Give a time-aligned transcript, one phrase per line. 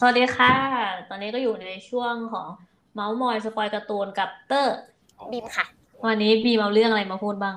[0.00, 0.54] สวัสดีค่ะ
[1.08, 2.46] ตอนนี้ก็อยู่ในช่วงของ
[2.94, 4.78] เม้าท์มอย spoil การ์ตูนกับเตอร์
[5.32, 5.66] บีมค่ะ
[6.06, 7.56] วันนี้บีมเอาเรื่องอะไรมาพูดบ้าง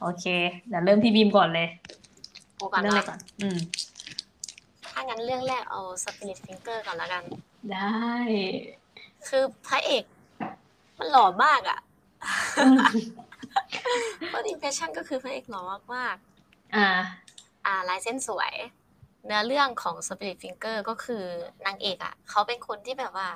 [0.00, 0.24] โอเค
[0.68, 1.68] เดี๋ยวเริ่มที่บีมก่อนเลย
[2.56, 3.58] โอ้ก่อนเรื่องอะไรเนาะก่อน อืม
[4.92, 7.22] ถ้างั้นเรื่องแรกเอา Spirit Finger ก่อนแล้วกัน
[7.72, 8.08] ได้
[9.28, 10.04] คือพระเอก
[10.98, 11.78] มันหล่อมากอะ่ะ
[14.32, 15.62] first impression ก็คือพระเอกหล่อ
[15.94, 16.16] มาก
[16.76, 18.52] อ่าๆอ่าลายเส้นสวย
[19.24, 21.24] เนื้อเรื่องของ Spirit Finger ก็คือ
[21.66, 23.28] นางเอกอะ่ะเขาเป็นคนที่แบบว่า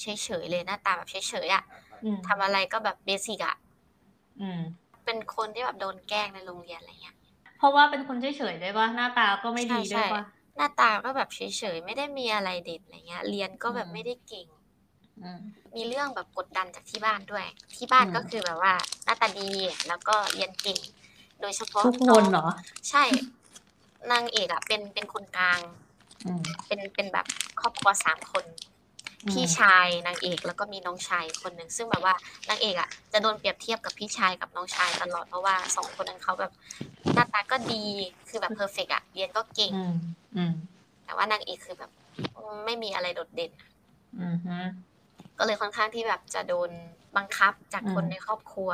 [0.00, 0.06] เฉ
[0.42, 1.14] ยๆเลยหน้าตาแบบเฉ
[1.46, 1.62] ยๆอะ่ะ
[2.04, 3.56] อืมทำอะไรก็แบบเบสิกอะ่ะ
[4.40, 4.60] อืม
[5.04, 7.16] เป็นคนที่แบบโดนแกล้งในโรงเรียนอะไรเงี้ย
[7.58, 10.22] เพราะว่าเป็นคนเฉยๆด้วยปะหน้าตาก็ไม่ดีด้วยปะ
[10.56, 11.40] หน้าตาก็แบบเฉ
[11.74, 14.46] ยๆไม่ได้มีอะไรเด่นอะไรเงี้ย เรียนก็แบบอืมไม่ได้เก่ง
[15.22, 15.40] อืม
[15.76, 19.50] มีเรื่องแบบกดดันจากที่บ้านด้วย ที่บ้านอืมก็คือแบบว่าหน้าตาดี
[19.88, 20.78] แล้วก็เรียนเก่ง
[21.40, 22.46] โดยเฉพาะทุกคนเหรอ
[22.90, 23.04] ใช่
[24.12, 25.60] นางเอกอะเป็นเป็นคนกลาง
[26.26, 27.26] อืม เป็นเป็นแบบ
[27.60, 28.44] ครอบครัวสามคน
[29.24, 32.14] อืม พี่ชายนางเอกแล้วก็มีน้องชายคนหนึ่งซึ่งแบบว่า
[32.48, 36.52] นางเอกอะจะโดนเปรียบเทียบกับพี่ชายกับน้องชายตลอดเพราะว่าสองคนนั้นเขาแบบ
[37.14, 37.84] หน้าตาก็ดี
[38.28, 39.94] คือแบบเพอร์เฟกอะเรียนก็เก่ง อืม
[40.36, 40.52] อืม
[41.04, 41.90] แต่ว่านางเอกคือแบบ
[42.64, 43.52] ไม่มีอะไรโดดเด่น
[44.20, 44.56] อืมฮึ
[45.38, 46.70] ก็เลยค่อนข้างที่แบบจะโดน
[47.16, 48.70] บังคับจากคนอืมในครอบครัว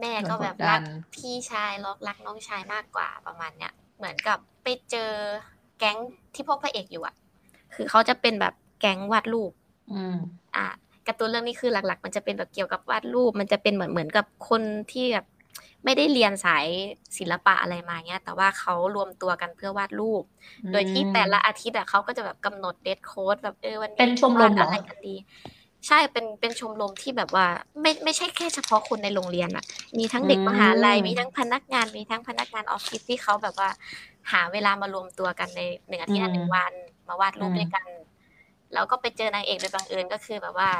[0.00, 0.82] แม่ก็แบบโดนกดดัรันก
[1.14, 5.10] พี่ชายรักรักน้องชายมากกว่าประมาณเนี้ย เหมือนกับไปเจอ
[5.78, 5.98] แก๊ง
[6.34, 7.14] ที่พวกพระเอกอยู่อะ
[7.74, 9.52] คือเขาจะเป็นแบบแก๊งวาดรูป
[9.92, 10.16] อืม
[10.56, 10.66] อะ
[11.06, 15.26] การ์ตูนเรื่องนี้คือหลัก ๆ มันจะเป็นแบบเกี่ยวกับวาดรูป มันจะเป็นเหมือนเหมือนกับคนที่แบบ
[15.84, 16.66] ไม่ได้เรียนสาย
[17.18, 20.22] ศิลปะอะไรมาเงี้ย แต่ว่าเขารวมตัวกันเพื่อวาดรูป
[20.72, 25.14] โดยที่แต่ละอาทิตย์อะเขาก็จะแบบกำหนดเดทโค้ดแบบเออวันนี้เป็นชมรมเหรอวาดอะไรกันดี
[25.88, 27.46] ใช่เป็นเป็นชมรมที่แบบว่า
[27.80, 29.64] ไม่ไม่ใช่แค่เฉพาะคนในโรงเรียนอะ
[29.98, 33.68] มีทั้งเด็กมหาลัยมีทั้งพนักงาน มีทั้งพนักงานออฟฟิศที่เขาแบบว่า
[34.32, 36.72] หาเวลามารวมตัวกันในหนึ่งอาทิตย์ละหนึ่งวัน
[37.08, 37.88] มาวาดรูปด้วยกัน
[38.72, 40.70] แล้วก็ไปเจอนางเอกโดยบังเอิญก็คือแบบว่า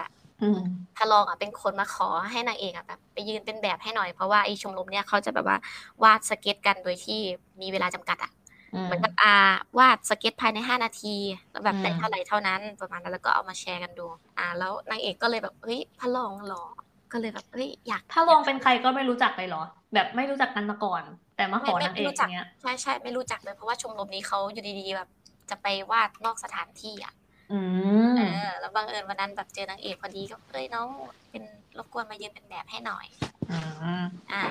[0.43, 0.59] อืม
[0.97, 5.57] พระรองอะเป็นคนมาขอให้นางเอกอะแบบไปยืนเป็นแบบให้หน่อยเพราะว่าไอชมรมเนี่ยเขาจะแบบว่า
[6.03, 7.21] วาดสเก็ตกันโดยที่
[7.61, 8.38] มีเวลาจำกัดอะอืม
[8.85, 9.35] เหมือนกับอา
[9.79, 11.17] วาดสเก็ตภายในห้านาที
[11.51, 14.07] แล้วแบบอืมได้เท่าไหร่เท่านั้นประมาณนั้นแล้วก็เอามาแชร์กันดู
[14.39, 16.65] อ่า แล้วนางเอกก็เลยแบบเฮ้ยพระรองหรอ
[17.13, 19.63] ก็เลยแบบเฮ้ยอยากถ้าลองเป็นใครก็ไม่รู้จักเลยเหรอ
[19.95, 21.03] แบบไม่รู้จักกันมาก่อน
[21.37, 25.09] แต่มาขอไม่นางเอไม่กรู้จักเนี้ยใช่ใช่ไม่รู้จักเลยเพราะว่าชมรมนี้เขาอยู่ดีๆแบบ
[25.51, 27.15] จะไปวาดนอกสถานที่อะ
[27.53, 27.61] อื
[28.15, 30.89] มเออแล้วบังเอิญวันนั้นแบบเจอนางเอกพอดีก็เอ้ยน้อง
[31.31, 31.43] เป็น
[31.79, 33.07] รบกวนมายืนเป็นแบบให้หน่อย
[33.51, 33.59] อื
[34.01, 34.03] ม
[34.33, 34.43] อ่า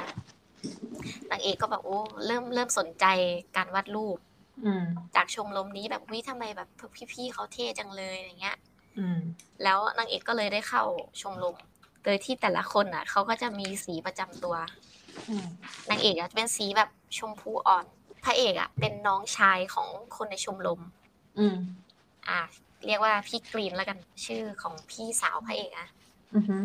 [1.32, 3.06] นางเอกก็แบบโอ้เริ่มเริ่มสนใจ
[3.58, 4.18] การวาดรูป
[4.66, 4.86] อืม
[5.16, 6.70] จากชมรมนี้แบบวิทำไมแบบ
[7.14, 8.58] พี่ๆเขาเท่จังเลยอย่างเงี้ย
[8.98, 9.20] อืม
[9.64, 10.84] แล้วนางเอกก็เลยได้เข้า
[11.22, 11.56] ชมรม
[12.04, 14.56] โดยที่แต่ละคนอะเขาก็จะมีสีประจำตัว
[15.30, 15.46] อืม
[15.90, 17.86] นางเอกอะเป็นสีแบบชมพูอ่อน
[18.24, 20.82] พระเอกอะเป็นน้องชายของคนในชมรม
[21.40, 21.58] อืม
[22.30, 22.42] อะ
[22.86, 25.88] เรียกว่าพี่กรีนแล้วกันชื่อของพี่สาวพระเอกอะ
[26.36, 26.58] อือฮึ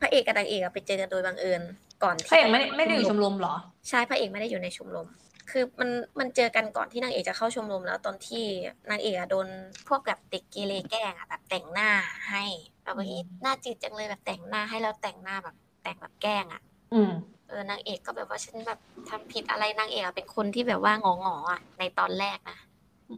[0.00, 1.62] พระเอกกับนางเอกอะไปเจอกันโดยบังเอิญ
[2.02, 3.54] ก่อนพที่ระเอกไม่ได้ไม่ได้อยู่ชมรมเหรอ
[3.88, 5.08] ใช่พระเอกไม่ได้อยู่ในชมรม
[5.50, 8.44] คือมันมันเจอกันก่อนที่นางเอกจะเข้าชมรมแล้วตอนที่
[8.90, 9.46] นางเอกอะโดน
[9.88, 11.90] พวกแบบเด็กเกเรแกล้งอะแบบแต่งหน้า
[12.30, 12.44] ให้
[12.84, 16.62] แบบว่าอืมอีหน้าจืดจังเลยแบบแต่งหน้าให้แล้วแต่งหน้าแบบแต่งแบบแกล้งอะ
[16.92, 17.10] อืม
[17.48, 18.78] เออนางเอกก็แบบว่าฉันแบบ
[19.08, 22.58] ทำผิดอะไรนางเอกอะเป็นคนที่แบบว่างองอๆอะในตอนแรกนะ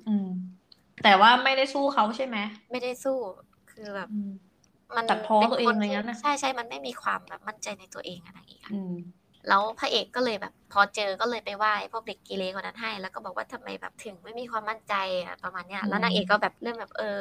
[0.09, 0.27] อืม
[1.05, 2.37] แต่ว่าไม่ได้สู้เขาใช่ไหม
[2.71, 3.17] ไม่ได้สู้
[3.73, 4.19] คือแบบอื
[4.97, 8.95] มมันตัดพ้อป็ตัวเองคนอะไรที่งั้นน่ะใช่ใช่มันไม่มีความแบบมั่นใจในตัวเองอะนางเอกอะอืม
[9.49, 14.95] แล้วพระเอกก็เลยแบบ พอเจอก็เลยไปไหว้พวกเด็กกีเลคนนั้นให้ แล้วก็บอกว่าทำไมแบบถึงไม่มีความมั่นใจ
[15.25, 17.21] อะประมาณเนี้ยแล้วนางเอกก็แบบเริ่มแบบเออ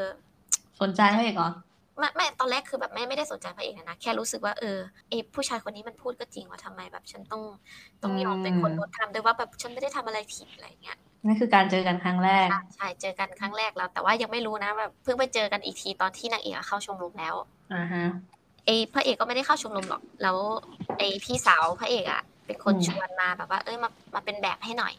[0.82, 1.50] สนใจพระเอกเหรอ
[1.97, 4.78] ไม่ไม่ตอนแรกคือแบบไม่ไม่ได้สนใจพระเอกนะแค่รู้สึกว่าเออ
[5.09, 7.41] ไอผู้ชายคนนี้มันพูดก็จริงว่าทำไมแบบ ฉันต้อง
[8.03, 17.35] ต้องยอมเป็นคนอืมโดนทำด้วยว่าแบบฉันไม่ได้ทำอะไรผิดอะไรเงี้ยนั่นคือการเจอกันครั้งแรกใช่ใช่เจอกันครั้งแรกแล้ว แต่ว่ายังไม่รู้นะแบบเพิ่งไปเจอกันอีกทีตอนที่นางเอกอะเข้าชมรมแล้ว
[17.74, 18.03] อ่าฮะ
[18.66, 20.38] ไอพระเอกก็ไม่ได้เข้าชมรมหรอกแล้ว
[20.97, 24.94] ไอพี่สาวพระเอกอะเป็นคนอืมชวนมาแบบว่า เอ้ยมามาเป็นแบบให้หน่อย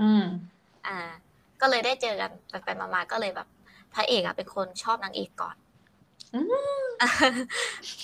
[0.00, 0.22] อืม
[0.86, 0.98] อ่า
[1.60, 3.48] ก็เลยได้เจอกันไปไปมาๆก็เลยแบบ
[3.94, 5.56] พระเอกอะเป็นคนชอบนางเอกก่อน
[6.32, 6.88] อืม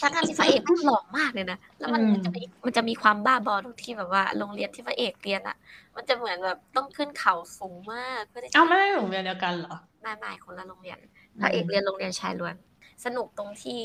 [0.01, 5.57] ทั้งทที่พระเอกมันหล่อมากเลยนะแล้วมันอืมมันจะมีมันจะมีความบ้าบอตรงที่แบบว่าโรงเรียนที่พระเอกเรียนอะ
[5.97, 10.99] มันจะเหมือนแบบต้องขึ้นเขาสูงมากเพื่อที่จะเอ้าไม่ได้โรงเรียนเดียวกันเหรอมาหมายคนละโรงเรียน
[11.41, 12.55] พระเอกเรียนโรงเรียนชายล้วน
[13.05, 13.81] สนุกตรงที่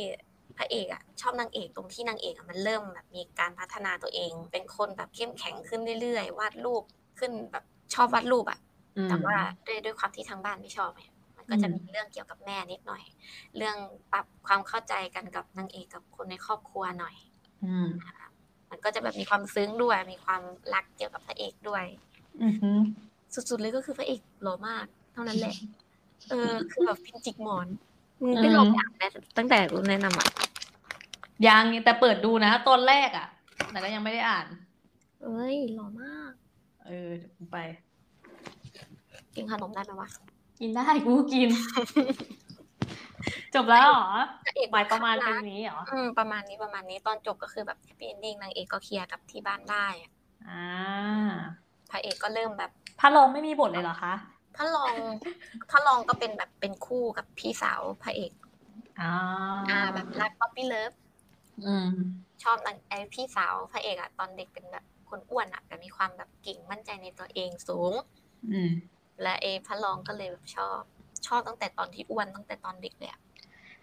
[0.58, 6.84] พระเอกอะชอบนางเอกตรงที่นางเอกอะมันเริ่มแบบมีการพัฒนาตัวเอง เป็นคนแบบเข้มแข็งขึ้นเรื่อยๆวาดรูป
[7.20, 7.64] ขึ้นแบบ
[7.94, 8.60] ชอบวาดรูปอะ
[8.96, 9.36] อืมแต่ว่า
[9.66, 11.19] ด้วยด้วยความที่ทางบ้านไม่ชอบไงมัน
[11.50, 13.04] ก็จะอืมมีเรื่องเกี่ยวกับแม่นิดหน่อย
[13.58, 13.76] เรื่อง
[14.12, 17.16] ปรับความเข้าใจกันกับนางเอกกับคนในครอบครัวหน่อย
[17.64, 17.88] อืม
[18.70, 20.42] มันก็จะแบบมีความซึ้งด้วย มีความ
[20.74, 21.86] รักเกี่ยวกับพระเอกด้วย
[22.44, 22.72] อือฮึ
[23.34, 25.56] สุดๆเลยก็คือพระเอกหล่อมาก เท่านั้นแหละ
[26.30, 27.68] เออ คือแบบฟินจิกหมอน
[28.22, 30.28] มึงไม่ลองอ่านนะตั้งแต่รุ่นแนะนำอะ
[31.48, 33.28] ยังแต่เปิดดูนะตอนแรกอะ
[33.72, 34.46] แต่ก็ยังไม่ได้อ่าน
[35.24, 36.34] เอ้ยหล่อมาก
[36.86, 37.58] เออเดี๋ยวกูไป
[39.36, 40.10] กินขนมได้ไหมวะ
[40.60, 41.50] กินได้กูก็กิน
[43.54, 44.08] จบแล้วเหรอ
[44.46, 50.12] พระเอกหมายประมาณรัเป็นกนี้เหรออืมประมาณนี้ประมาณนี้ตอนจบก็คือแบบ happy ending นางเอกก็เคลียร์กับที่บ้านได้อะ
[50.48, 50.68] อ่า
[51.92, 54.14] พระเอกก็เริ่มแบบพระรองไม่มีบทเลยเหรอคะ
[54.56, 54.96] พระรอง
[55.72, 58.32] พระรองก็เป็นแบบเป็นคู่กับพี่สาวพระเอก
[59.02, 59.14] อ่า
[59.70, 60.92] อ่าแบบรัก puppy love
[61.66, 61.90] อืม
[62.44, 67.94] ชอบนางไอพี่สาวพระเอกอะตอนเด็กเป็นแบบคนอ้วนอะแต่มีความแบบเก่งมั่นใจในตัวเองสูง
[68.52, 68.72] อืม
[69.22, 70.82] และเอพระรองก็เลยแบบชอบ
[71.28, 73.20] ชอบตั้งแต่ตอนที่อ้วนตั้งแต่ตอนเด็กเลยอะ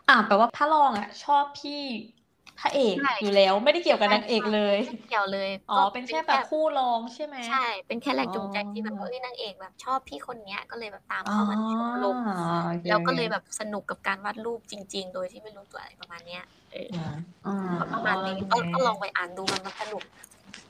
[0.08, 1.72] อ่าแปลว่าพระรองอะ ชอบพี่
[2.58, 12.32] พระเอกใช่อยู่แล้วไม่ได้เกี่ยวกับนางเอกเลย ไม่เกี่ยวเลยอ๋อเป็นแค่แบบคู่รองใช่ไหม ใช่ เป็นแค่แรงจูงใจอ๋อที่แบบเอ้ยนางเอกแบบชอบพี่คนเนี้ยก็เลยแบบตามเข้ามาในชมรมอ๋อ
[12.72, 16.42] โอคแล้วก็เลยแบบสนุกกับการวาดรูปจริง ๆ โดยที่ไม่รู้ตัวอะไรประมาณเนี้ย
[16.72, 16.98] เอออ่า
[17.44, 20.02] อ่าก็ประมาณนี้โอก็เค ก็ลองไปอ่านดูมันมันสนุก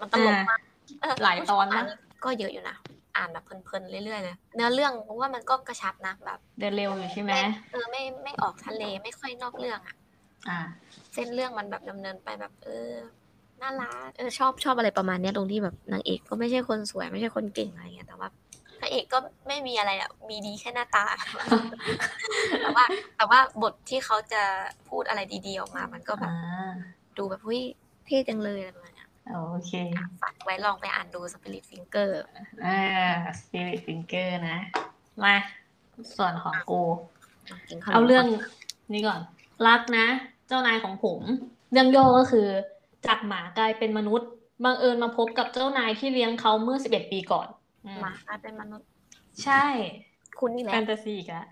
[0.01, 0.61] มันตลกมาก
[1.01, 1.85] เออหลายตอนนะ
[2.25, 2.77] ก็เยอะอยู่นะ
[3.17, 7.43] อ่านแบบเพลินๆเรื่อยๆเลยเนื้อเรื่องเพราะว่ามันก็กระชับนะแบบเดินเร็วอยู่ใช่ไหมไม่
[7.73, 9.97] เออไม่ไม่ออกทะเลไม่ค่อยนอกเรื่องอะ
[10.49, 10.59] อ่า
[11.15, 12.93] เส้นเรื่องมันแบบดำเนินไปแบบเออ
[13.63, 18.29] น่ารักเออชอบชอบอะไรประมาณเนี้ยตรงที่แบบนางเอกก็ไม่ใช่คนสวยไม่ใช่คนเก่งอะไรเงี้ยแต่ว่า
[18.81, 19.19] พระเอกก็
[19.49, 21.05] ไม่มีอะไรอะมีดีแค่หน้าตา
[22.61, 22.85] แต่ว่า
[23.17, 24.43] แต่ว่าบทที่เขาจะ
[24.89, 26.73] พูดอะไรดีๆออกมา มันก็แบบอ่า
[27.19, 27.63] ดูแบบเฮ้ย
[28.07, 29.73] เท่จังเลยอะไรประมาณเนี้ย โอเค
[30.23, 32.11] ฝากไว้ลองไปอ่านดู Spirit Finger
[32.67, 32.81] อ่า
[33.41, 34.59] Spirit Finger นะ
[35.25, 35.37] มา
[36.17, 36.83] ส่วนของกู
[37.69, 38.27] กินขนมเอาเรื่อง
[38.93, 39.21] นี้ก่อน
[39.67, 40.07] รักนะ
[40.49, 41.21] เจ้านายของผม
[41.73, 42.47] เรื่องย่อก็คือ
[43.07, 44.29] จากหมากลายเป็นมนุษย์
[44.65, 47.49] บังเอิญมาพบกับเจ้านายที่เลี้ยงเขาเมื่อ11ปีก่อน
[47.85, 48.87] อืมหมากลายเป็นมนุษย์
[49.45, 49.65] ใช่
[50.39, 51.49] คุณนี่แหละแฟนตาซีอีกแล้ว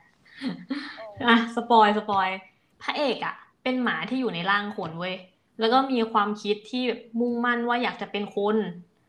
[1.28, 2.28] อะ spoil spoil
[2.82, 5.14] พระเอกอะเป็นหมาที่อยู่ในร่างคนเว้ย
[5.60, 8.56] แล้วก็มีความคิดที่แบบมุ่งมั่นว่าอยากจะเป็นคน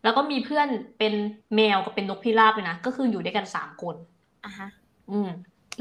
[0.03, 0.67] แล้วก็มีเพื่อน
[0.99, 1.13] เป็น
[1.55, 3.95] แมวกับเป็นนกพิราบเลยนะ ก็คืออยู่ด้วยกันสามคน
[4.45, 4.69] อะฮะ
[5.11, 5.29] อืม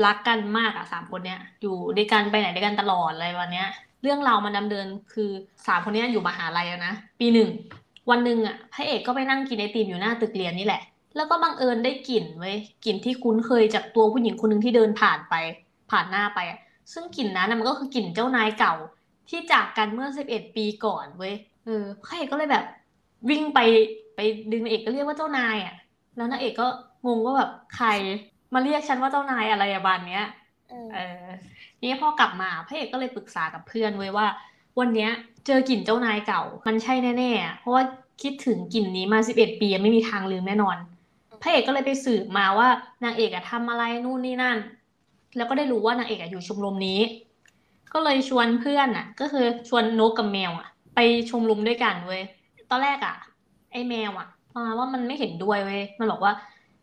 [0.04, 3.68] รักกันมากอะสามคนเนี้ย อยู่ด้วยกันไปไหนด้วยกันตลอดอะไรวันเนี้ย
[4.02, 5.30] เรื่องราวมันดำเนินคือ
[5.66, 7.50] สามคนเนี้ยอยู่มหาลัยแล้วนะ ปีหนึ่ง
[8.10, 10.82] วันหนึ่งอะพระเอกก็ไปนั่งกินไอติมอยู่หน้าตึกเรียนนี่แหละ
[11.16, 15.34] แล้วก็บังเอิญได้กลิ่นเว้ย กลิ่นที่คุ้นเคยจากตัวผู้หญิงคนหนึ่งที่เดินผ่านไป
[15.90, 16.58] ผ่านหน้าไปอะ
[16.92, 18.74] ซึ่งกลิ่นนั้นน่ะมันก็คือกลิ่นเจ้านายเก่า
[19.28, 21.34] ที่จากกันเมื่อสิบเอ็ดปีก่อนเว้ย
[21.64, 22.64] เออพระเอกก็เลยแบบ
[23.30, 23.60] วิ่งไป
[24.16, 24.20] ไป
[24.52, 25.74] ดึงนางเอกก็เรียกว่าเจ้านายอะ
[26.16, 26.66] แล้วนางเอกก็
[27.06, 27.88] งงว่าแบบใคร
[28.54, 30.24] มาเรียกฉันว่าเจ้านายอะไรอะบานเนี้ย
[30.72, 31.24] อืมเออ
[31.78, 34.26] ทีนี้พอกลับมาพระเอกก็เลยปรึกษากับเพื่อนไว้ว่า
[34.78, 35.10] วันเนี้ย
[35.46, 37.82] เจอกลิ่นเจ้านายเก่า มันใช่แน่ๆอะเพราะว่า
[38.22, 40.76] คิดถึงกลิ่นนี้มาสิบเอ็ดปีไม่มีทางลืมแน่นอน
[41.42, 42.68] พระเอกก็เลยไปสืบมาว่า
[43.04, 44.58] นางเอกอะทำอะไรนู่นนี่นั่น
[45.36, 47.00] แล้วก็ได้รู้ว่านางเอกอะอยู่ชมรมนี้
[47.94, 50.98] ก็เลยชวนเพื่อนอะ ก็คือชวนนกกับแมวอะ ไป
[51.30, 52.22] ชมรมด้วยกันเว้ย
[52.70, 53.14] ตอนแรกอะ
[53.72, 56.32] ไอแมวอะประมาว่ามันไม่เห็นด้วยเว้ยมันบอกว่า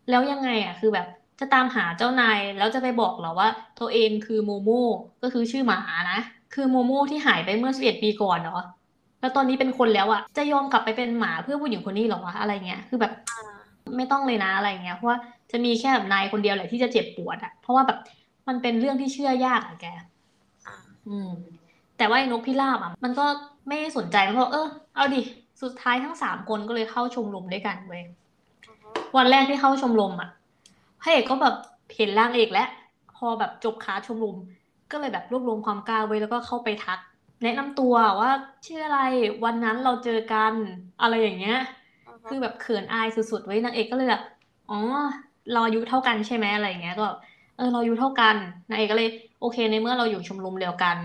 [0.10, 1.08] แล้วยังไงอะคือแบบ
[1.40, 3.48] จะตามหาเจ้านายแล้วจะไปบอกเหรอว่า
[3.80, 4.86] ตัวเองคือโมโม่
[5.22, 5.80] ก็คือชื่อหมา
[6.12, 6.20] นะ
[6.54, 8.62] คือโมโม่ที่หายไปเมื่อสิบเอ็ดปีก่อนเนาะ
[9.20, 13.14] แล้วตอนนี้เป็นคนแล้วอะจะยอมกลับไปเป็นหมาเพื่อผู้หญิงคนนี้หรอวะอะไรเงี้ยคือแบบ
[13.98, 15.18] ไม่ต้องเลยนะอะไรเงี้ยเพราะว่า
[15.52, 17.98] จะมีแค่แบบนายคนเดียวแหละที่จะเจ็บปวดอะเพราะว่าแบบ
[18.48, 19.86] มันเป็นเรื่องที่เชื่อยากอะแก
[21.08, 21.30] อ่าอืม
[21.98, 23.26] แต่ว่าไอ้นกพิราบอะมันก็
[23.68, 25.22] ไม่สนใจมันก็เออ เอาดิ
[25.62, 28.04] สุดท้ายทั้งสามคนก็เลยเข้าชมรมด้วยกันเว้ย
[28.68, 30.30] อือฮึวันแรกที่เข้าชมรมอะ
[31.02, 31.56] พระเอกก็แบบ
[31.96, 32.68] เห็นร่างเอกแล้ว
[33.18, 34.36] พอแบบจบคลาสชมรม
[34.92, 37.00] ก็เลยแบบรวบรวมความกล้าไว้แล้วก็เข้าไปทัก
[37.44, 38.32] แนะนำตัวว่า
[38.66, 39.00] ชื่ออะไร
[39.46, 40.54] วันนั้นเราเจอกัน
[41.02, 41.58] อะไรอย่างเงี้ย
[42.08, 44.22] อือฮึคือแบบเขินอายสุดๆไว้ยนางเอกก็เลยแบบ
[44.70, 44.76] อ๋อ
[45.52, 47.18] เราอายุเท่ากันใช่ไหมอะไรอย่างเงี้ยก็แบบ
[47.56, 48.36] เออเราอายุเท่ากัน
[48.70, 49.10] นางเอกก็เลย
[49.42, 50.98] โอเค ในเมื่อเราอยู่ชมรมเดียวกัน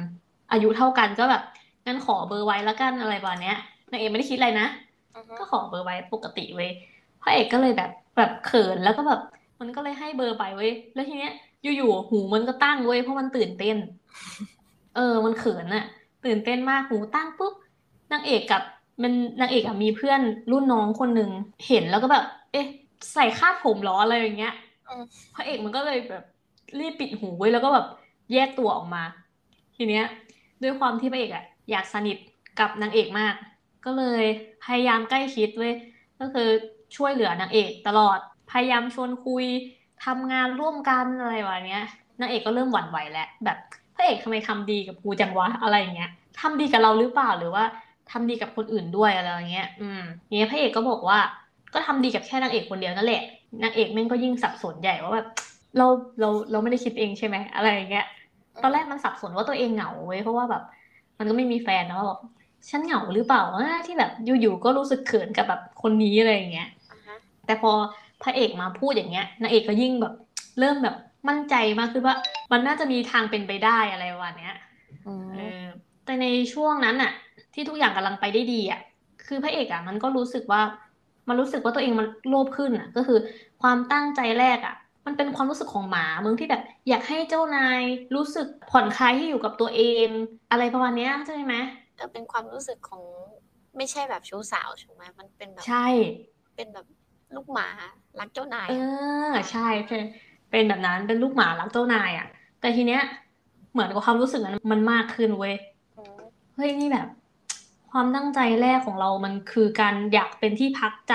[0.53, 1.43] อายุเท่ากันก็แบบ
[1.87, 3.57] งั้นขอเบอร์ไว้แล้วกันอะไรประมาณเนี้ย
[3.91, 4.69] นางเอกไม่ได้คิดอะไรนะ
[5.15, 6.71] อือฮึก็ขอเบอร์ไว้ปกติเว้ย
[7.23, 9.21] พระเอกก็เลยแบบแบบเขินแล้วก็แบบ
[9.61, 13.77] มันก็เลยให้เบอร์ไปเว้ยแล้วทีเนี้ยอยู่ๆหูมันก็ตั้งเว้ยเพราะมันตื่นเต้น
[14.97, 15.85] เออ มันเขินอะ
[16.25, 17.55] ตื่นเต้นมากหูตั้งปุ๊บ
[18.13, 18.63] นางเอกกับ
[19.03, 20.21] มันนางเอกอะมีเพื่อน
[20.53, 21.31] รุ่นน้องคนหนึ่ง
[21.67, 22.67] เห็นแล้วก็แบบ เอ๊ะ
[23.15, 24.55] ใส่คาดผมเหรออะไรอย่างเงี้ย
[24.89, 25.03] อืม
[25.35, 26.25] พระเอกมันก็เลยแบบ
[26.79, 27.87] รีบปิดหูไว้แล้วก็แบบ
[28.33, 29.03] แยกตัวออกมา
[29.77, 30.05] ทีเนี้ย
[30.63, 32.17] ด้วยความที่พระเอกอะอยากสนิท
[32.61, 33.35] กับนางเอกมาก
[33.85, 34.25] ก็เลย
[34.65, 35.75] พยายามใกล้ชิดเว้ย
[36.21, 36.49] ก็คือ
[36.97, 38.19] ช่วยเหลือนางเอกตลอด
[38.51, 39.45] พยายามชวนคุย
[40.05, 41.85] ทำงานร่วมกันอะไรแบบเนี้ย
[42.21, 43.59] นางเอกก็เริ่มหวั่นไหวแล้วแบบ
[43.95, 47.65] พระเอกทำไมทำดีกับกูจังวะอะไรอย่างเงี้ยทำดีกับเราหรือเปล่าหรือว่า
[48.11, 50.03] ทำดีกับคนอื่นด้วยอะไรอย่างเงี้ย อืม
[50.39, 51.19] เนี้ยพระเอกก็บอกว่า
[51.75, 53.23] ก็ทำดีกับแค่นางเอกคนเดียวนั่นแหละ
[53.63, 55.29] นางเอกแม่งก็ยิ่งสับสนใหญ่ว่าแบบ
[55.77, 55.87] เรา
[56.21, 58.07] เราเราไม่ได้คิดเองใช่ไหมอะไรอย่างเงี้ย
[58.63, 60.63] ตอนแรกมันสับสนว่าตัวเองเหงาเว้ยเพราะว่าแบบ
[61.19, 62.21] มันก็ไม่มีแฟนนะว่าแบบ
[62.71, 67.17] ฉันเหงาหรือเปล่าว่าที่แบบอยู่ๆก็รู้สึกเขินกับแบบคนนี้อะไรอย่างเงี้ยอ่าฮะ
[67.47, 67.73] แต่พอ
[68.23, 70.15] พระเอกมาพูดอย่างเงี้ยนางเอกก็ยิ่งแบบ
[70.61, 70.97] เริ่มแบบ
[71.29, 72.17] มั่นใจมากขึ้นว่า
[72.53, 74.55] มันน่าจะมีทางเป็นไปได้อะไรประมาณเนี้ย
[75.07, 75.63] อืมเออ
[76.05, 77.13] แต่ในช่วงนั้นอะ
[77.55, 78.81] ที่ทุกอย่างกำลังไปได้ดีอะ
[79.27, 80.63] คือพระเอกอะมันก็รู้สึกว่า
[81.29, 83.19] มันรู้สึกว่าตัวเองมันโลภขึ้นอะก็คือ
[83.63, 84.75] ความตั้งใจแรกอะ
[85.07, 87.81] มันเป็นความรู้สึกของหมามึงที่แบบอยากให้เจ้านาย
[88.15, 90.09] รู้สึกผ่อนคลายที่อยู่กับตัวเอง
[90.51, 91.55] อะไรประมาณเนี้ยใช่ไหม
[91.97, 93.03] เออเป็นความรู้สึกของ
[93.77, 95.87] ไม่ใช่แบบชู้สาวถูกไหมมันเป็นแบบใช่
[96.57, 96.87] เป็นแบบ
[97.35, 97.69] ลูกหมา
[98.21, 98.79] รักเจ้านาย เออะ
[99.33, 99.99] อใช่ใช่
[100.51, 102.27] เป็นแบบนั้นเป็นลูกหมารักเจ้านายอะ
[102.61, 103.03] แต่ทีเนี้ย
[103.73, 105.55] เหมือนกับความรู้สึกนั้นมันมากขึ้นเว้ย
[105.97, 106.19] อืม
[106.55, 107.07] เฮ้ยนี่แบบ
[107.93, 111.15] ความตั้งใจแรกของเรามันคือการอยากเป็นที่พักใจ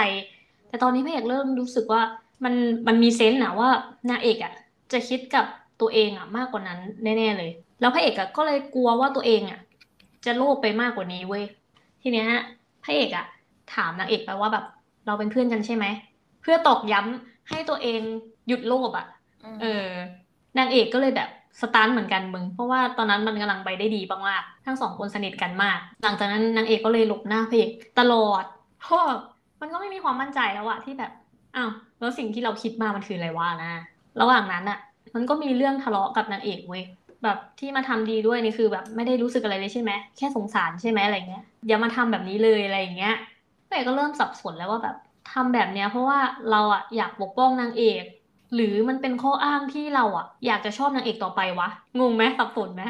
[0.68, 2.02] แต่ตอนนี้พระเอกเริ่มรู้สึกว่า
[2.44, 2.54] มัน
[2.88, 3.70] มันมีเซนส์นะว่า
[4.10, 4.54] นางเอกอะ
[4.92, 5.46] จะคิดกับ
[5.82, 9.60] ตัวเองอะมากกว่านั้นแน่ๆเลย แล้วพระเอกอะก็เลยกลัวว่าตัวเองอะ
[10.26, 11.44] จะโลภไปมากกว่านี้เว้ย
[12.02, 12.28] ทีเนี้ย
[12.84, 13.26] พระเอกอะ
[13.74, 14.66] ถามนางเอกไปว่าแบบ
[15.06, 15.86] เราเป็นเพื่อนกันใช่ไหม
[16.42, 18.02] เพื่อตอกย้ำให้ตัวเอง
[18.48, 19.08] หยุดโลภอะ
[19.54, 19.88] มเออ
[20.58, 21.30] นางเอกก็เลยแบบ
[21.62, 27.70] สตันเหมือนกันมึง เพราะว่าตอนนั้นมันกำลังไปได้ดีมากๆทั้งสองคนสนิทกันมาก หลังจากนั้นนางเอกก็เลยหลบหน้าพระเอก
[28.00, 28.44] ตลอด
[28.82, 29.22] เพราะแบบ
[29.62, 31.12] มันก็ไม่มีความมั่นใจแล้วอะที่แบบ
[31.56, 31.72] อ้าว
[32.02, 33.72] แล้วสิ่งที่เราคิดมามันคืออะไรวะนะ
[34.22, 34.80] ระหว่างนั้นอะ
[35.16, 36.84] มันก็มีเรื่องทะเลาะกับนางเอกเว้ย
[37.24, 43.16] แบบที่มาทำดีด้วยนี่คือแบบไม่ได้รู้สึกอะไรเลยใช่ไหมแค่สงสารใช่ไหมอะไรเงี้ยอย่ามาทำแบบนี้เลยอะไรอย่างเงี้ย
[43.68, 44.96] พระเอกก็เริ่มสับสนแล้วว่าแบบ
[45.32, 46.20] ทำแบบเนี้ยเพราะว่า
[46.52, 48.04] เราอะอยากปกป้องนางเอก
[48.56, 52.84] หรือมันเป็นข้ออ้างที่เราอะอยากจะชอบนางเอกต่อไปวะงงไหมสับสนไหม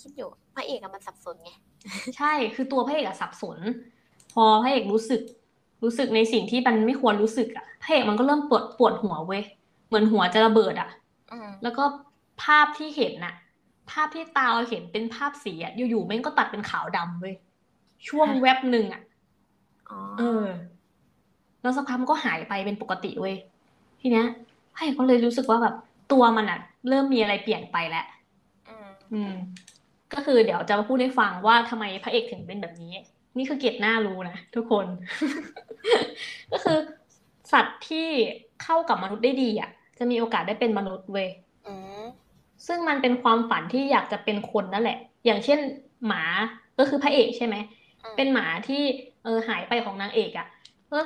[0.00, 1.50] คิดอยู่พระเอกอะมันสับสนไง
[2.16, 3.58] ใช่คือตัวพระเอกอะสับสน
[4.34, 5.20] พอพระเอกรู้สึก
[5.86, 9.42] รู้สึกในสิ่งที่มันไม่ควรรู้สึกอะพระเอกมันก็เริ่มปวดปวดหัวเว้ย
[9.88, 10.90] เหมือนหัวจะระเบิดอะ
[11.32, 11.84] อืมแล้วก็
[12.42, 13.34] ภาพที่เห็นน่ะ
[13.90, 17.34] ภาพที่ตาเราเห็นเป็นภาพสีอะอยู่ๆแม่งก็ตัดเป็นขาวดำเว้ย
[18.08, 19.02] ช่วงแวบหนึ่งอะ
[19.90, 20.46] อ๋อเออ
[21.62, 23.36] แล้วสักพักมันก็หายไปเป็นปกติเว้ย
[24.00, 24.26] ทีเนี้ย
[24.74, 25.74] พระเอกก็เลยรู้สึกว่าแบบ
[26.12, 28.06] ตัวมันอะเริ่มมีอะไรเปลี่ยนไปแล้ว
[28.68, 29.32] อืมอืม
[30.12, 32.92] ก็คือเดี๋ยวจะมาพูดให้ฟังว่าทำไมพระเอกถึงเป็นแบบนี้
[33.36, 34.86] นี่คือเกียรติหน้ารู้นะทุกคน
[36.52, 36.78] ก็คือ
[37.52, 38.08] สัตว์ที่
[38.62, 41.28] เข้ากับมนุษย์ได้ดีอะ จะมีโอกาสได้เป็นมนุษย์เว้ย
[41.66, 42.04] อืม
[42.66, 45.58] ซึ่งมันเป็นความฝันที่อยากจะเป็นคนนั่นแหละ อย่างเช่น
[46.06, 46.22] หมา
[46.78, 47.56] ก็คือพระเอกใช่ไหม
[48.02, 48.82] อืมเป็นหมาที่
[49.24, 50.46] เออหายไปของนางเอกอะ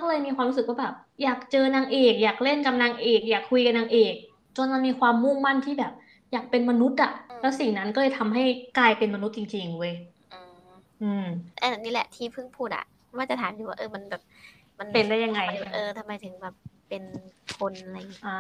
[0.02, 4.14] ก็เลยมีความรู้สึกว่าแบบอยากเจอนางเอก อยากเล่นกับนางเอก อยากคุยกับนางเอก
[4.56, 5.92] จนมันมีความมุ่งมั่นที่แบบ
[6.32, 8.44] อยากเป็นมนุษย์อะ แล้วสิ่งนั้นก็เลยทำให้
[8.78, 9.94] กลายเป็นมนุษย์จริง ๆ เว้ย
[11.02, 11.26] อืมอืม
[11.60, 12.84] เออนี่แหละที่เพิ่งพูดอะ
[13.16, 14.22] ว่าจะถามอยู่ว่าเออมันแบบ
[14.78, 15.40] มันเป็นได้ยังไง
[15.74, 16.54] เออทำไมถึงแบบ
[16.88, 17.02] เป็น
[17.58, 18.38] คนอะไรอย่างเงี้ยอ่า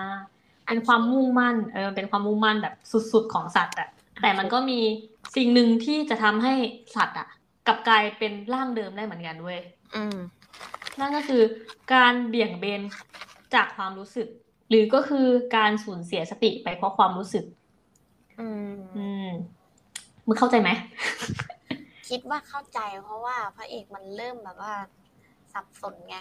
[0.66, 2.74] เป็นความมุ่งมั่นเออเป็นความมุ่งมั่นแบบ
[3.12, 3.88] สุดๆของสัตว์อะ
[4.22, 4.80] แต่มันก็มี
[5.36, 6.54] สิ่งหนึ่งที่จะทำให้
[6.96, 7.28] สัตว์อะ
[7.66, 9.60] กลับกลายเป็นร่างเดิมได้เหมือนกันเว้ย
[9.96, 10.16] อืม
[11.00, 11.42] นั่นก็คือ
[11.94, 12.80] การเบี่ยงเบน
[13.54, 14.28] จากความรู้สึก
[14.68, 15.26] หรือก็คือ
[15.56, 17.44] การสูญเสียสติไปเพราะความรู้สึก
[18.40, 19.28] อืม อืม
[20.26, 20.70] มึงเข้าใจไหม
[22.10, 24.74] คิดว่าเข้าใจ เพราะว่าพระเอกมันเริ่มแบบว่า
[25.52, 26.16] สับสนไง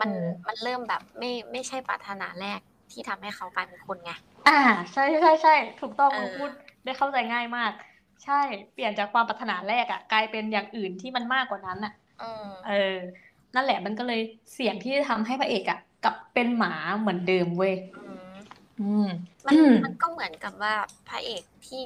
[0.00, 2.60] มันเออมันเริ่มแบบไม่ไม่ใช่ปรารถนาแรก
[2.92, 4.12] ที่ทำให้เขากลายเป็นคนไง
[4.48, 4.60] อ่า
[4.92, 6.50] ใช่ใช่ใช่ถูกต้องเออมึงพูด
[6.84, 7.72] ได้เข้าใจง่ายมาก
[8.24, 8.40] ใช่
[8.72, 11.92] เปลี่ยนจากความปรารถนาแรกอะกลายเป็นอย่างอื่นที่มันมากกว่านั้นอะ
[12.22, 12.96] อืมเออ
[13.54, 14.20] นั่นแหละมันก็เลย
[14.54, 18.34] เสี่ยงที่จะทำให้พระเอกอะกลับเป็นหมาเหมือนเดิมเว้ยอืม
[18.80, 19.06] อืม
[19.46, 20.74] มันอืมมันก็เหมือนกับว่า
[21.08, 21.80] พระเอกที่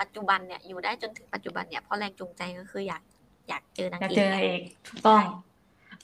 [0.00, 3.02] ปัจจุบันเนี่ยอยู่ได้จนถึงปัจจุบันเนี่ยเพราะแรงจูงใจก็คืออยาก
[3.48, 5.22] อยากเจอนางอยากเอกเจอไงเอกถูกต้อง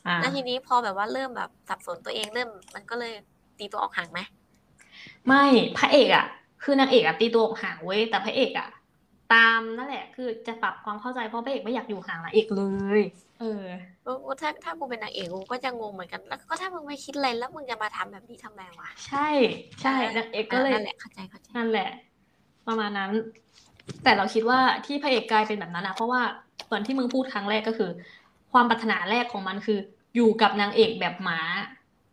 [0.06, 3.12] อ่าแล้วทีนี้พอแบบว่าเริ่มแบบสับสนตัวเองเริ่มมันก็เลย
[3.58, 4.20] ตีตัวออกห่างไหม
[5.26, 5.44] ไม่
[5.78, 6.26] พระเอกอะ
[6.62, 8.68] คือนางเอกอะตีตัวออกห่างเว้ยแต่พระเอกอะ
[9.32, 12.62] ตามนั่นแหละ คือจะปรับความเข้าใจเพราะพระเอกไม่อยากอยู่ห่างนางเอกเล
[12.98, 13.00] ย
[13.40, 13.64] เออ
[14.04, 19.28] กูกูถ้าถ้ากูเป็นนางเอกกูก็จะงงเหมือนกัน แล้วก็ถ้ามึงไม่คิดอะไรแล้วมึงจะมาทำแบบนี้ทำไมวะใช่
[19.82, 21.88] ใช่นางเอกก็เลยนั่นแหละเข้าใจเข้าใจนั่นแหละ
[22.66, 23.10] ประมาณนั้น
[24.04, 26.20] แต่เราคิดว่าที่พระเอกกลายเป็นแบบนั้นอะเพราะว่า
[26.66, 27.90] เหมือนที่มึงพูดครั้งแรกก็คือ
[28.52, 29.78] ความปรารถนาแรกของมันคือ
[30.14, 31.40] อยู่กับนางเอกแบบหมา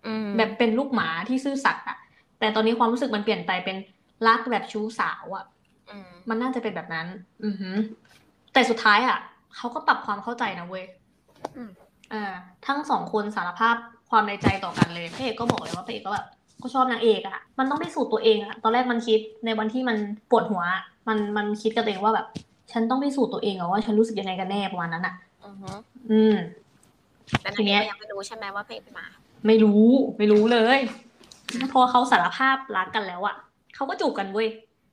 [0.08, 1.98] อืมแบบเป็นลูกหมาที่ซื่อสัตย์อะ
[2.40, 3.78] แต่ตอนนี้ความรู้สึกมันเปลี่ยนไปเป็น
[4.28, 5.46] รักแบบชู้สาวอะ
[5.90, 7.08] อืมมันน่าจะเป็นแบบนั้น
[7.44, 7.76] อือหือ
[8.54, 9.18] แต่สุดท้ายอะ
[9.56, 10.86] เขาก็ปรับความเข้าใจนะเว้ย
[11.56, 11.70] อืม
[12.14, 12.34] อ่า
[12.68, 13.76] ทั้งสองคนสารภาพ
[14.10, 16.28] ความในใจต่อกันเลยพระเอกก็บอกเลยว่าพระเอกก็แบบ
[16.62, 19.98] ก็ชอบนางเอกอะมันต้องพิสูจน์ตัวเองอะตอนแรกมันคิดในวันที่มัน
[20.30, 22.28] ปวดหัวอะ มันมันคิดกับตัวเองว่าแบบ
[22.72, 25.72] ฉันต้องพิสูจน์ตัวเองอะว่าฉันรู้สึกยังไงกันแน่ประมาณนั้นอะอือฮึ
[26.12, 26.36] อืม
[27.42, 29.06] แต่ทีนางเนี้เอยกก็ยังไม่รู้ใช่ไหมว่าเพลงเป็นหมา
[29.48, 29.84] ไม่รู้
[30.18, 30.80] ไม่รู้เลย
[31.74, 33.36] พอเขาสารภาพรักกันแล้วอะ
[33.76, 34.48] เขาก็จูบกันเว้ย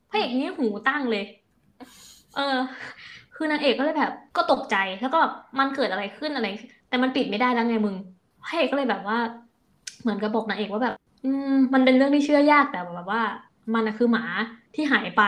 [0.09, 1.23] พระเอกนี่หูตั้งเลย
[2.35, 2.57] เออ
[3.35, 6.45] คือนางเอกก็เลยแบบ ก็ตกใจแล้วก็แบบมันเกิดอะไรขึ้นอะไร
[6.89, 7.95] แต่มันปิดไม่ได้แล้วไงมึง
[8.45, 9.17] พระเอกก็เลยแบบว่า
[10.01, 10.95] เหมือนกับบอกนางเอกว่าแบบ
[11.25, 13.21] อืม มันเป็นเรื่องที่เชื่อยากแต่แบบว่า
[13.73, 14.23] มันนะคือหมา
[14.75, 15.23] ที่หายไป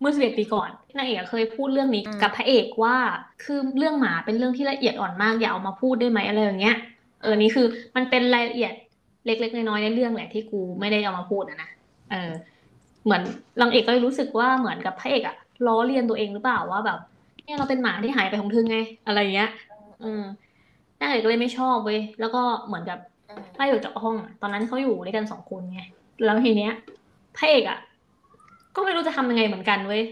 [0.00, 2.96] เมื่อสิบเอ็ดปีก่อนนางเอกเคยพูดเรื่องนี้กับพระเอกว่า
[3.44, 6.76] คือเรื่องหมาเป็นเรื่องที่ละเอียดอ่อนมากอย่าเอามาพูดได้ไหมอะไรอย่างเงี้ย
[7.22, 7.66] เออนี่คือ
[7.96, 8.72] มันเป็นรายละเอียด
[9.26, 11.70] เล็กๆน้อยๆในเรื่องแหละที่กูไม่ได้เอามาพูดนะนะ
[12.10, 12.32] เออ
[13.04, 13.22] เหมือน
[13.60, 16.98] นางเอกก็เลยรู้สึกว่าเหมือนกับพระเอกอะล้อเลียนตัวเองหรือเปล่าว่าแบบ
[17.44, 19.50] เนี่ยเราเป็นหมาที่หายไปของเธอไง อะไรเงี้ย
[20.02, 20.22] อืม
[21.00, 25.82] นางเอกก็เลยไม่ชอบเว้ยแล้วก็เหมือนกับอืมไล่ออกจากห้องอะตอนนั้นเขาอยู่ด้วยกันสองคนไง
[26.24, 26.72] แล้วทีเนี้ย
[27.36, 27.78] พระเอกอะ
[28.74, 30.02] ก็ไม่รู้จะทำยังไงเหมือนกันเว้ย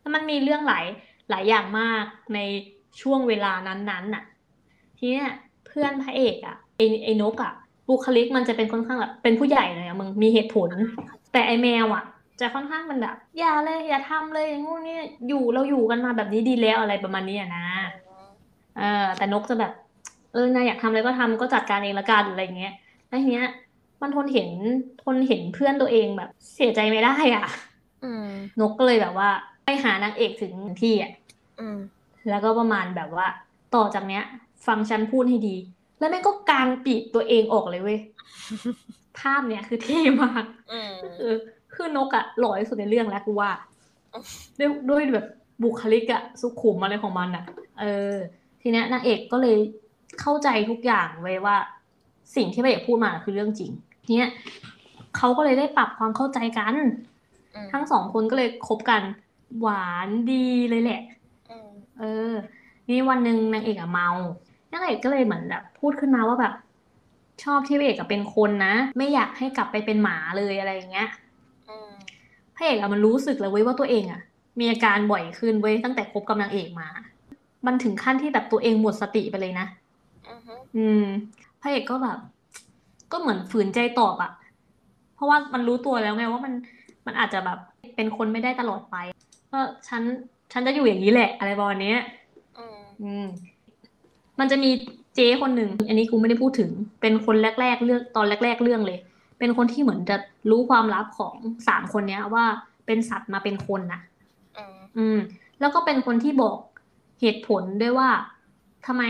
[0.00, 0.84] แล้วมันมีเรื่องหลาย
[1.30, 2.38] หลายอย่างมากใน
[3.00, 4.24] ช่วงเวลานั้นๆน่ะ
[4.98, 5.28] ทีเนี้ย
[5.66, 7.52] เพื่อนพระเอกอะไอไอนกอะ
[7.88, 10.70] บุคลิกมันจะเป็นค่อนข้างแบบเป็นผู้ใหญ่เลยอะมึงมีเหตุผล
[11.32, 12.04] แต่ไอแมวอะ
[12.40, 17.66] จะค่อนข้างมันแบบอย่าเลยอย่าทำเลยงูนี่อยู่เราอยู่กันมาแบบนี้ดีแล้วอะไรประมาณนี้นะ
[18.78, 19.72] เออแต่นกจะแบบ
[20.32, 22.74] เออนายอยากทำอะไรก็ทำก็จัดการเองละกันอะไรเงี้ย
[23.08, 23.48] แล้วทีเนี้ย
[24.02, 24.50] มันทนเห็น
[25.04, 27.46] ทนเห็นเพื่อนตัวเองแบบเสียใจไม่ได้อะ
[28.60, 29.28] นกก็เลยแบบว่า
[29.64, 31.12] ไปหานางเอกถึงที่อะ
[31.60, 31.78] อืม
[32.28, 33.26] แล้วก็ประมาณแบบว่า
[33.74, 34.22] ต่อจากเนี้ย
[34.66, 35.56] ฟังฉันพูดให้ดี
[35.98, 37.98] แล้วแม่งก็กางปีกตัวเองออกเลยเว้ย
[39.18, 41.36] ภาพเนี้ยคือเท่มากอืมเออ
[41.74, 43.50] คือนกอะหล่อที่สุดในเรื่องแล้วกูว่า
[44.58, 45.26] ด้วยด้วยแบบ
[45.62, 47.44] บุคลิกอะสุขุมอะไรของมันอะ
[47.80, 48.14] เออ
[48.62, 49.56] ทีเนี้ยนางเอกก็เลย
[50.20, 51.56] เข้าใจทุกอย่างไว้ว่า
[52.36, 53.70] สิ่งที่พระเอกพูดมาคือเรื่องจริง
[54.06, 54.30] ทีเนี้ย
[55.16, 56.90] เขาก็เลยได้ปรับความเข้าใจกันอืม
[57.72, 59.02] ทั้งสองคนก็เลยคบกัน
[59.60, 61.00] หวานดีเลยแหละ
[61.50, 62.32] อืมเออ
[62.88, 64.08] นี่วันหนึ่งนางเอกอะเมา
[64.72, 66.54] นางเอกก็เลยเหมือนแบบพูดขึ้นมาว่าแบบ
[67.44, 71.08] ชอบที่พระเอกอะเป็นคนนะ ไม่อยากให้กลับไปเป็นหมาเลยอะไรอย่างเงี้ย
[71.68, 71.90] อืม
[72.56, 74.20] พระเอกอะมันรู้สึกเลยเว้ยว่าตัวเองอะ
[74.60, 76.88] มีอาการบ่อยขึ้นเว้ยตั้งแต่คบกับนางเอกมา
[77.66, 79.66] มันถึงขั้นที่แบบตัวเองหมดสติไปเลยนะ
[80.28, 80.40] อืม
[80.76, 81.04] อืม
[81.60, 82.18] พระเอกก็แบบ
[83.12, 84.30] ก็เหมือนฝืนใจตอบอะ
[85.14, 86.52] เพราะว่ามันรู้ตัวแล้วไงว่ามัน
[87.06, 87.58] มันอาจจะแบบ
[87.96, 88.96] เป็นคนไม่ได้ตลอดไป
[89.52, 90.02] ก็ฉัน
[90.52, 91.98] ฉันจะอยู่อย่างนี้แหละ อะไรประมาณเนี้ย
[92.58, 93.26] อืมอืม
[94.38, 94.70] มันจะมี
[95.14, 98.98] เจ๊คนหนึ่งอันนี้กูไม่ได้พูดถึง เป็นคนแรก ๆ เรื่องตอนแรก ๆ เรื่องเลย
[99.38, 100.16] เป็นคนที่เหมือนจะ
[100.50, 101.34] รู้ความลับของ
[101.68, 102.44] สามคนเนี้ย ว่า
[102.86, 104.00] เป็นสัตว์มาเป็นคนนะ
[104.56, 105.18] อืมอืม
[105.60, 106.58] แล้วก็เป็นคนที่บอก
[107.20, 108.08] เหตุผลด้วยว่า
[108.86, 109.02] ทำไม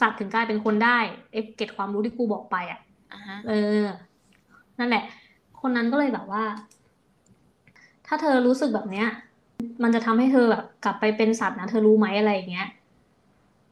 [0.00, 0.98] สัตว์ถึงกลายเป็นคนได้
[1.32, 2.80] ไอ้เกร็ดความรู้ที่กูบอกไปอะ
[3.12, 3.84] อ่าฮะเออ
[4.78, 5.04] นั่นแหละ
[5.60, 6.42] คนนั้นก็เลยแบบว่า
[8.06, 9.08] ถ้าเธอรู้สึกแบบเนี้ย
[9.82, 12.68] มันจะทำให้เธอแบบกลับไปเป็นสัตว์นะ เธอรู้ไหมอะไรอย่างเงี้ย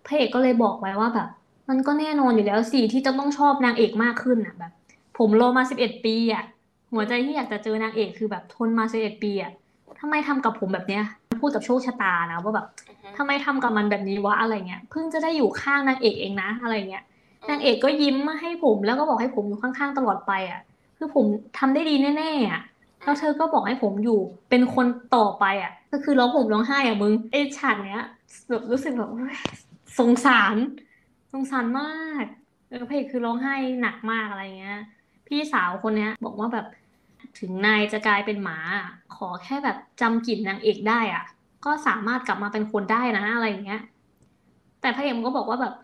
[0.07, 1.29] พระเอกก็เลยบอกไว้ว่าแบบ
[1.68, 4.73] มันก็แน่นอนอยู่แล้วสิที่จะต้องชอบนางเอกมากขึ้นอะแบบ
[5.18, 6.44] ผมรอมาสิบเอ็ดปีอะ
[6.92, 9.53] หัวใจที่อยากจะเจอนางเอกคือแบบทนมาสิบเอ็ดปีอะ
[10.01, 11.03] ทำไมทำกับผมแบบเนี้ย
[11.40, 17.05] พูดกับโชคชะตานะว่าแบบอือฮึทำไมทำกับมันแบบนี้วะอะไรเงี้ยเพิ่งจะได้อยู่ข้างนางเอกเองนะอะไรเงี้ย
[17.51, 20.61] นางเอกก็ยิ้มมาให้ผมแล้วก็บอกให้ผมอยู่ข้างๆตลอดไปอะ
[20.99, 21.25] คือผม
[21.59, 22.62] ทำได้ดีแน่ๆอะ
[23.04, 24.86] แล้วเธอก็บอกให้ผมอยู่เป็นคน
[25.16, 28.04] ต่อไปอะ ก็คือร้องผมร้องไห้อะมึงไอ้ฉากเนี้ย
[28.50, 29.10] แบบรู้สึกแบบ
[29.98, 30.56] สงสาร
[31.32, 32.24] สงสารมาก
[32.68, 34.80] เออพระเอกคือร้องไห้หนักมากอะไรเงี้ย
[35.26, 36.66] พี่สาวคนเนี้ย บอกว่าแบบ
[37.38, 38.58] ถึงนายจะกลายเป็นหมา
[39.14, 41.24] ขอแค่แบบจำกลิ่นนางเอกได้อะ
[41.64, 43.82] ก็สามารถกลับมาเป็นคนได้นะอะไรอย่างเงี้ย
[44.80, 45.74] แต่พระเอกมันก็บอกว่าแบบ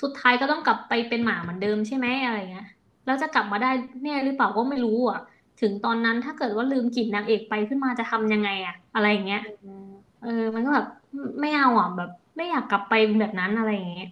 [0.00, 2.66] สุดท้ายก็ต้องกลับไปเป็นหมาเหมือนเดิมใช่ไหมอะไรเงี้ย
[3.06, 3.70] แล้วจะกลับมาได้
[4.04, 5.20] แน่หรือเปล่าก็ไม่รู้อะ
[5.60, 9.88] ถึงตอนนั้นถ้าเกิดว่าลืมกลิ่นนางเอกไปขึ้นมาจะทำยังไงอะอะไรอย่างเงี้ยอืม
[10.22, 10.86] เออ มันก็แบบ
[11.40, 14.10] ไม่เอาอะแบบ ไม่อยากกลับไปแบบนั้นอะไรอย่างเงี้ย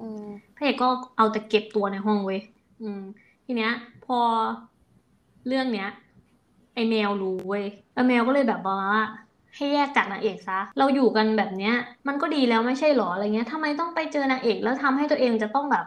[0.00, 0.24] อืม
[0.56, 2.40] พระเอกก็เอาแต่เก็บตัวในห้องเว้ย
[2.82, 3.00] อืม
[3.44, 3.72] ทีเนี้ย
[4.06, 4.18] พอ
[5.46, 5.88] เรื่องเนี้ย
[6.74, 8.78] ไอแมวรู้เว้ยไอแมวก็เลยแบบว่า
[9.56, 11.74] ให้แยกจากนางเอกซะ เราอยู่กันแบบเนี้ย
[12.08, 15.84] มันก็ดีแล้วไม่ใช่หรออะไรเงี้ยทำไมต้องไปเจอนางเอกแล้วทำให้ตัวเองจะต้องแบบ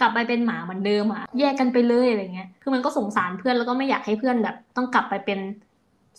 [0.00, 5.38] กลับไปเป็นหมาเหมือนเดิมอะแยกกันไปเลยอะไรเงี้ยคือมันก็สงสารเพื่อนแล้วก็ไม่อยากให้เพื่อนแบบ ต้องกลับไปเป็น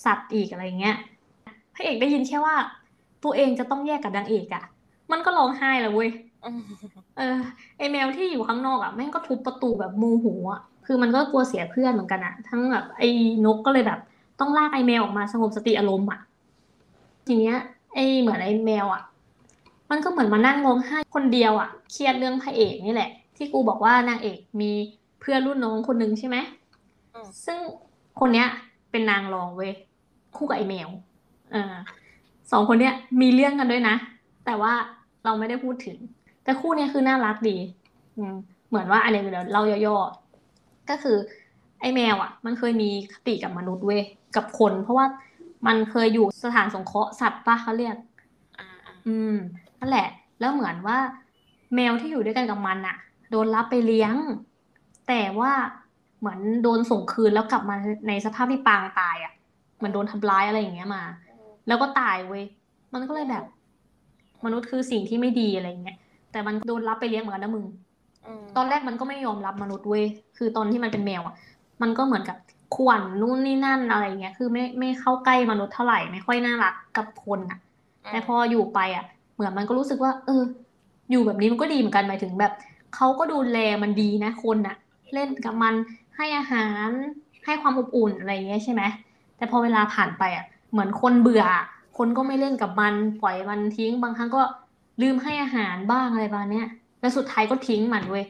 [0.05, 0.95] สัตว์อีกอะไรเงี้ย
[1.75, 2.55] พระเอกได้ยินแค่ว่า
[3.23, 4.63] ตัวเองจะต้องแยกกับนางเอกอะ
[5.11, 6.09] มันก็ร้องไห้แล้วเว้ย
[6.45, 6.61] อืม
[7.17, 7.37] เออ
[7.77, 13.09] ไอแมวที่อยู่ข้างนอกอะแม่งก็ทุบประตูแบบโมโหอะคือมันก็กลัวเสียเพื่อนเหมือนกันอะ ทั้งแบบไอ้
[13.45, 13.99] นกก็เลยแบบ
[14.39, 16.19] ต้องลากไอแมวออกมาสงบสติอารมณ์อะ
[17.27, 17.57] ทีเนี้ย
[17.93, 19.01] ไอเหมือนไอแมวอะ
[19.91, 24.71] มันก็เหมือนมานั่งร้องไห้คนเดียวอะเครียดเรื่องพระเอกนี่แหละ ที่กูบอกว่านางเอกมี
[25.19, 26.37] เพื่อนรุ่นน้องคนนึงใช่ไหม
[27.13, 27.59] อืมซึ่ง
[28.19, 28.47] คนเนี้ย
[28.91, 29.73] เป็นนางรองเว้ย
[30.35, 30.89] คู่กับไอแมว
[31.51, 31.73] เออ
[32.51, 33.95] สองคนเนี้ยมีเรื่องกันด้วยนะ
[34.45, 34.73] แต่ว่า
[35.23, 35.97] เราไม่ได้พูดถึง
[36.43, 37.57] แต่คู่เนี้ยคือน่ารักดี
[38.17, 38.35] อืม
[38.69, 41.17] เหมือนว่าอันนี้เดี๋ยวเล่าย่อๆก็คือ
[41.81, 44.01] ไอ้แมวอะ มันเคยมีคติกับมนุษย์เว้ย
[44.35, 45.05] กับคน เพราะว่า
[45.67, 47.95] มันเคยอยู่สถานสงเคราะห์สัตว์ปะเขาเรียก
[48.59, 49.35] อ่าอ่าอืม
[49.79, 50.07] นั่นแหละ
[50.39, 50.97] แล้วเหมือนว่า
[51.75, 52.97] แมวที่อยู่ด้วยกันกับมันอะ
[53.31, 54.15] โดนรับไปเลี้ยง
[55.07, 55.51] แต่ว่า
[56.19, 57.75] เหมือนโดนส่งคืนแล้วกลับมา
[58.07, 59.33] ในสภาพที่ปางตายอะ
[59.77, 61.03] เหมือนโดนทำร้ายอะไรอย่างเงี้ยมา
[61.67, 62.43] แล้วก็ตายเว้ย
[62.93, 63.43] มันก็เลยแบบ
[64.45, 65.97] มนุษย์คือสิ่งที่ไม่ดีอะไรเงี้ย
[66.31, 67.65] แต่มันโดนรับไปเลี้ยงเหมือนกันนะมึง
[68.25, 70.03] อืมตอนแรกมันก็ไม่ยอมรับมนุษย์เว้ย
[70.37, 71.35] คือตอนที่มันเป็นแมวอะ
[71.81, 72.37] มันก็เหมือนกับ
[72.75, 77.59] ขวัญนู่นนี่นั่นอะไรเงี้ย คือไม่ไม่เข้าใกล้มนุษย์เท่าไหร่ไม่ค่อยน่ารักกับคนอะ
[78.11, 80.43] แต่พออยู่ไปอะ เหมือนมันก็รู้สึกว่า เออ
[81.11, 82.53] อยู่แบบนี้มันก็ดีเหมือนกันหมายถึงแบบ
[82.95, 84.75] เขาก็ดูแลมันดีนะคนอะ
[85.13, 85.73] เล่นกับมัน
[86.17, 86.87] ให้อาหาร
[87.45, 88.83] ให้ความอบอุ่นอะไรเงี้ยใช่ไหม
[89.37, 91.45] แต่พอเวลาผ่านไปอะเหมือนคนเบื่อ
[91.97, 94.41] คนก็ไม่เล่นกับมันปล่อยมันทิ้ง บางครั้งก็
[95.01, 96.67] ลืมให้อาหารบ้างอะไรประมาณเนี้ย
[97.01, 98.25] แล้วสุดท้ายก็ทิ้งมันเว้ย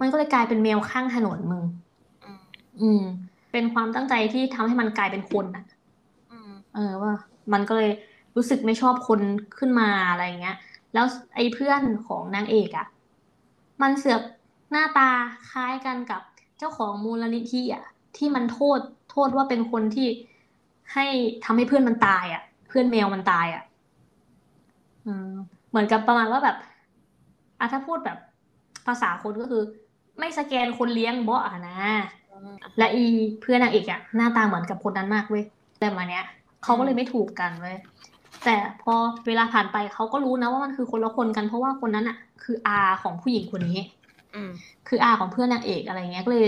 [0.00, 1.64] มันก็เลยกลายเป็นแมวข้างถนนมึง
[2.24, 2.42] อืม
[2.80, 3.02] อืม
[3.52, 5.64] เป็นความตั้งใจที่ทำให้มันกลายเป็นคนอะ
[6.32, 7.12] อืมเออว่า
[7.52, 7.90] มันก็เลย
[8.36, 9.20] รู้สึกไม่ชอบคน
[9.58, 10.56] ขึ้นมาอะไรเงี้ย
[10.94, 12.86] แล้วไอ้เพื่อนของนางเอกอะ
[13.82, 14.22] มันเสือก
[14.70, 15.10] หน้าตา
[15.50, 16.22] คล้ายกันกับ
[16.58, 17.84] เจ้าของมูลนิธิอะ
[18.16, 18.78] ที่มันโทษ
[19.10, 20.08] โทษว่าเป็นคนที่
[20.94, 21.06] ให้
[21.44, 23.62] ทำให้เพื่อนมันตายอะ เพื่อนแมวมันตายอะ
[25.06, 25.32] อืม
[25.70, 26.56] เหมือนกับประมาณว่าแบบ
[27.58, 28.18] อะถ้าพูดแบบ
[28.86, 29.62] ภาษาคนก็คือ
[30.18, 31.78] ไม่สแกนคนเลี้ยงบ่อะนะ
[32.78, 33.04] และอี
[33.40, 35.44] เพื่อนนางเอกอะหน้าตาเหมือนกับคนนั้นมากเว้ย
[35.78, 36.24] แต่มาเนี้ย
[36.62, 37.76] เขาก็เลยไม่ถูกกันเว้ย
[38.44, 38.94] แต่พอ
[39.26, 43.78] เวลาผ่านไปเขาก็รู้นะว่ามันคือคนละคนกันเพราะว่าคนนั้นอะคืออาของผู้หญิงคนนี้
[44.34, 44.50] อืม
[44.88, 46.46] คืออาของเพื่อนนางเอกอะไรเงี้ยก็เลย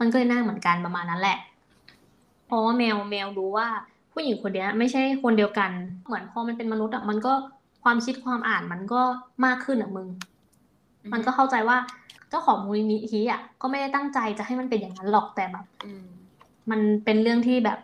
[0.00, 1.38] มันก็เลยหน้าเหมือนกันประมาณนั้นแหละ
[2.46, 3.68] เพราะว่าแมวแมวรู้ว่า
[4.12, 5.70] ผู้หญิงคนเนี้ยไม่ใช่คนเดียวกัน
[6.06, 7.32] เหมือนพอมันเป็นมนุษย์อะมันก็
[7.84, 9.00] ความคิดความอ่านมันก็
[9.44, 10.08] มากขึ้นอะมึง
[11.12, 11.76] มันก็เข้าใจว่า
[12.30, 16.04] เจ้าของมูลนิธิอะก็ไม่ได้ตั้งใจจะให้มันเป็นอย่างนั้นหรอกแต่แบบอืม
[16.70, 17.78] มันเป็นเรื่องที่แบบ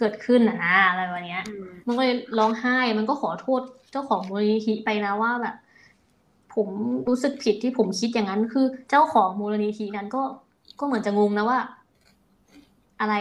[0.00, 3.60] เกิดขึ้นอะนะอะไรวันเนี้ยอืมมันก็เลยร้องไห้ มันก็ขอโทษ
[3.92, 5.56] เจ้าของมูลนิธิไปนะว่าแบบ
[6.54, 6.68] ผม
[7.08, 10.22] รู้สึกผิดที่ผมคิดอย่างนั้นคือเจ้าของมูลนิธินั้นก็
[10.80, 11.58] ก็เหมือนจะงงนะว่า
[13.00, 13.14] อะไร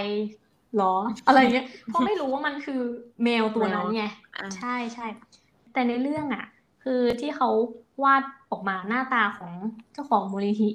[0.77, 0.93] หรอ
[1.27, 2.81] อะไรเงี้ยเพราะไม่รู้ว่ามันคือ
[3.23, 4.03] แมวตัวนั้นไง
[4.35, 5.05] อ่าใช่ใช่
[5.73, 6.45] แต่ในเรื่องอะ
[6.83, 7.49] คือที่เขา
[8.03, 9.51] วาดออกมาหน้าตาของ
[9.93, 10.69] เจ้าของมูลนิธิ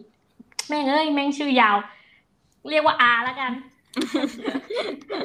[0.69, 1.77] แม่งเอ้ยแม่งชื่อยาว
[2.71, 3.53] เรียกว่าอาแล้วกัน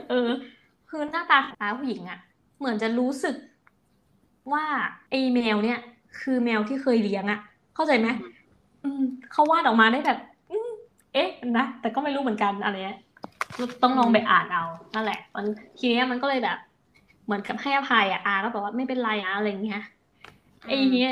[0.10, 0.30] เออ
[0.90, 2.20] คือหน้าตาของอาผู้หญิงอะ
[2.60, 3.36] เหมือนจะรู้สึก
[4.54, 4.64] ว่า
[5.10, 5.80] ไอ้แมวเนี่ย
[6.20, 7.40] คือแมวที่เคยเลี้ยงอะ
[7.76, 8.08] เข้าใจไหม
[8.84, 10.18] อืมเขาวาดออกมาได้แบบ
[10.52, 10.70] อืม
[11.14, 13.00] เอ๊ะนะแต่ก็ไม่รู้เหมือนกันอะไรเงี้ย
[13.84, 14.64] ต้องลองไปอ่านเอา
[14.96, 15.46] นั่นแหละ มัน
[15.80, 16.58] ทีเนี้ยมันก็เลยแบบ
[17.26, 19.82] เหมือนกับให้อภัยอะอาก็บอกว่าไม่เป็นไรนะอะไรเงี้ย
[20.68, 21.12] ไอ้เนี้ย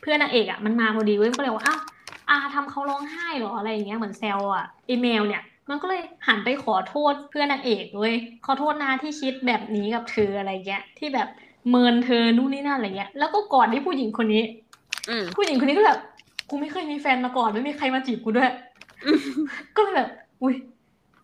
[0.00, 1.80] เพื่อนนางเอกอะมันมาพอดีเว้ยมันก็เลยว่าอ้าว
[2.28, 8.14] อาทำเขาร้องไห้เหรออะไรอย่างเงี้ยเหมือนแซวอะไอแมวเนี่ย มันก็เลยหันไปขอโทษเพื่อนนางเอกเว้ย
[8.46, 11.28] ขอโทษนะที่คิดแบบนี้กับเธออะไรเงี้ยที่แบบ
[11.68, 14.42] เมินเธอนู่นนี่นั่นอะไรเงี้ยแล้วก็ก่อนที่ผู้หญิงคนนี้
[15.08, 15.98] อืมผู้หญิงคนนี้ก็แบบ
[16.50, 18.50] กูไม่เคยมีแฟนมาก่อนไม่มีใครมาจีบกูด้วย
[19.76, 20.08] ก็เลยแบบ
[20.42, 20.54] อุ้ย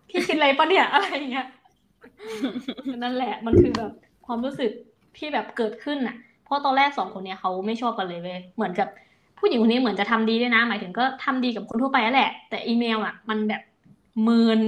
[0.08, 1.46] พี่คิดอะไรปะเนี่ยอะไรอย่างเงี้ย
[3.02, 3.92] นั่นแหละ มันคือแบบ
[4.26, 4.70] ความรู้สึก
[5.16, 8.88] ที่แบบเกิดขึ้นน่ะ เพราะตอนแรกสองคนเนี้ยเขาไม่ชอบกันเลยเว้ยเหมือนกับ
[9.38, 14.60] ผู้หญิงคนนี้เหมือนจะทำดีด้วยนะ หมายถึงก็ทำดีกับคนทั่วไปนั่นแหละ แต่อีเมลอะ มันแบบเมิน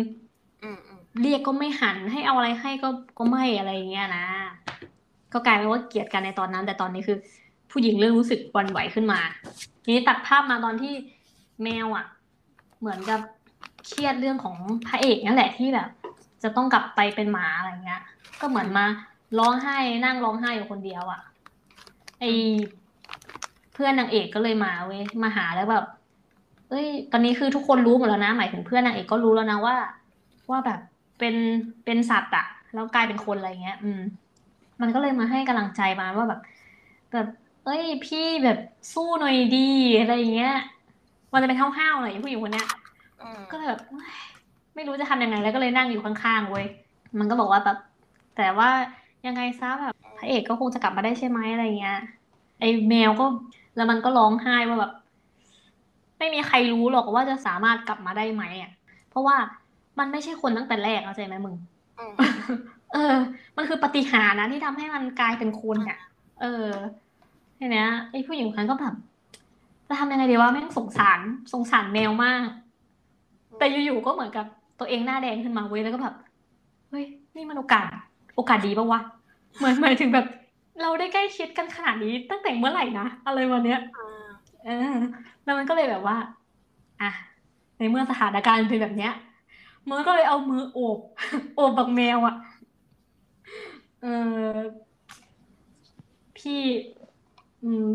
[0.62, 4.26] อืมอืมเรียกก็ไม่หันให้เอาอะไรให้ก็ก็ไม่อะไรอย่างเงี้ยนะ
[5.32, 7.16] ก็กลายเป็นว่าเกลียดกันในตอนนั้น แต่ตอนนี้คือ
[7.70, 9.20] ผู้หญิงเริ่มรู้สึกหวันไหวขึ้นมา
[9.82, 10.92] ทีนี้ตัดภาพมาตอนที่
[11.62, 12.06] แมวอะ
[12.80, 13.20] เหมือนกับ
[13.86, 14.56] เครียดเรื่องของ
[14.88, 15.88] พระเอกนั่นแหละที่แบบ
[16.42, 18.02] จะต้องกลับไปเป็นหมาอะไรเงี้ย
[18.40, 18.86] ก็เหมือนมา
[19.38, 21.20] ร้องไห้นั่งร้องไห้อยู่คนเดียวอะ
[22.20, 22.24] ไอ
[23.72, 25.84] เพื่อนนางเอกก็เลยมาเว้ยมาหาแล้วแบบ
[26.70, 29.76] เอ้ย ตอนนี้คือทุกคนรู้หมดแล้วนะ หมายถึงเพื่อนนางเอกก็รู้แล้วนะว่า
[30.50, 30.80] ว่าแบบ
[31.18, 31.34] เป็น
[31.84, 34.00] เป็นสัตว์อะแล้วกลายเป็นคนอะไรเงี้ย อืม
[34.80, 36.40] มันก็เลยมาให้กำลังใจมาว่าแบบ
[37.12, 37.26] แบบ
[37.64, 38.58] เอ้ย พี่แบบ
[38.94, 39.58] สู้หน่อยดี
[39.98, 40.52] อะไรอย่างเงี้ย
[41.32, 42.66] มันจะเป็นห้าวๆหน่อยผู้หญิงคนเนี้ย
[43.20, 44.12] อืมก็เลยแบบเฮ้ย
[44.74, 46.66] ไม่รู้จะทำยังไงแล้วก็เลยนั่งอยู่ข้างๆเว้ย
[47.18, 47.76] มันก็บอกว่าแบบ
[48.34, 48.68] แต่ว่า
[49.26, 51.94] ยังไงซะแบบพระเอกก็คงจะกลับมาได้ใช่ไหมอะไรเงี้ย
[52.58, 53.24] ไอ้แมวก็
[53.74, 54.90] แล้วมันก็ร้องไห้ว่าแบบ
[56.20, 58.70] ไม่มีใครรู้หรอกว่าจะสามารถกลับมาได้ไหมอะ
[59.10, 59.36] เพราะว่า
[59.98, 61.54] มันไม่ใช่คนตั้งแต่แรกเข้าใจไหมมึง
[61.98, 62.12] อืม
[62.92, 63.14] เออ
[63.56, 65.98] มันคือปาฏิหาริย์นะที่ทำให้มันกลายเป็นคนอะ
[66.40, 66.66] เออ
[67.58, 68.94] ทีเนี้ยไอ้ผู้หญิงคนนั้นก็แบบ
[69.88, 71.20] จะทำยังไงดีวะแม่งสงสาร
[71.52, 72.46] สงสารแมวมาก
[73.58, 74.46] แต่อยู่ๆก็เหมือนกับ
[74.78, 76.14] ตัวเองหน้าแดงขึ้นมาเว้ยแล้วก็แบบ
[76.90, 77.04] เฮ้ย
[77.36, 77.86] นี่มันโอกาส
[78.36, 79.00] โอกาสดีปะวะ
[79.56, 80.26] เหมือนหมายถึงแบบ
[80.82, 84.09] เราได้ใกล้ชิดกันขนาดนี้ตั้งแต่เมื่อไหร่นะอะไรวันเนี้ยอ่า
[84.64, 84.96] เออ
[85.44, 86.16] แล้วมันก็เลยแบบว่า
[87.00, 87.10] อะ
[87.78, 89.12] ในเมื่อสถานการณ์เป็นแบบเนี้ย
[89.86, 90.98] เมอก็เลยเอามือโอบ
[91.54, 92.34] โอบบักแมวอะ
[94.00, 94.08] เออ
[96.38, 96.60] พี่
[97.64, 97.86] อืม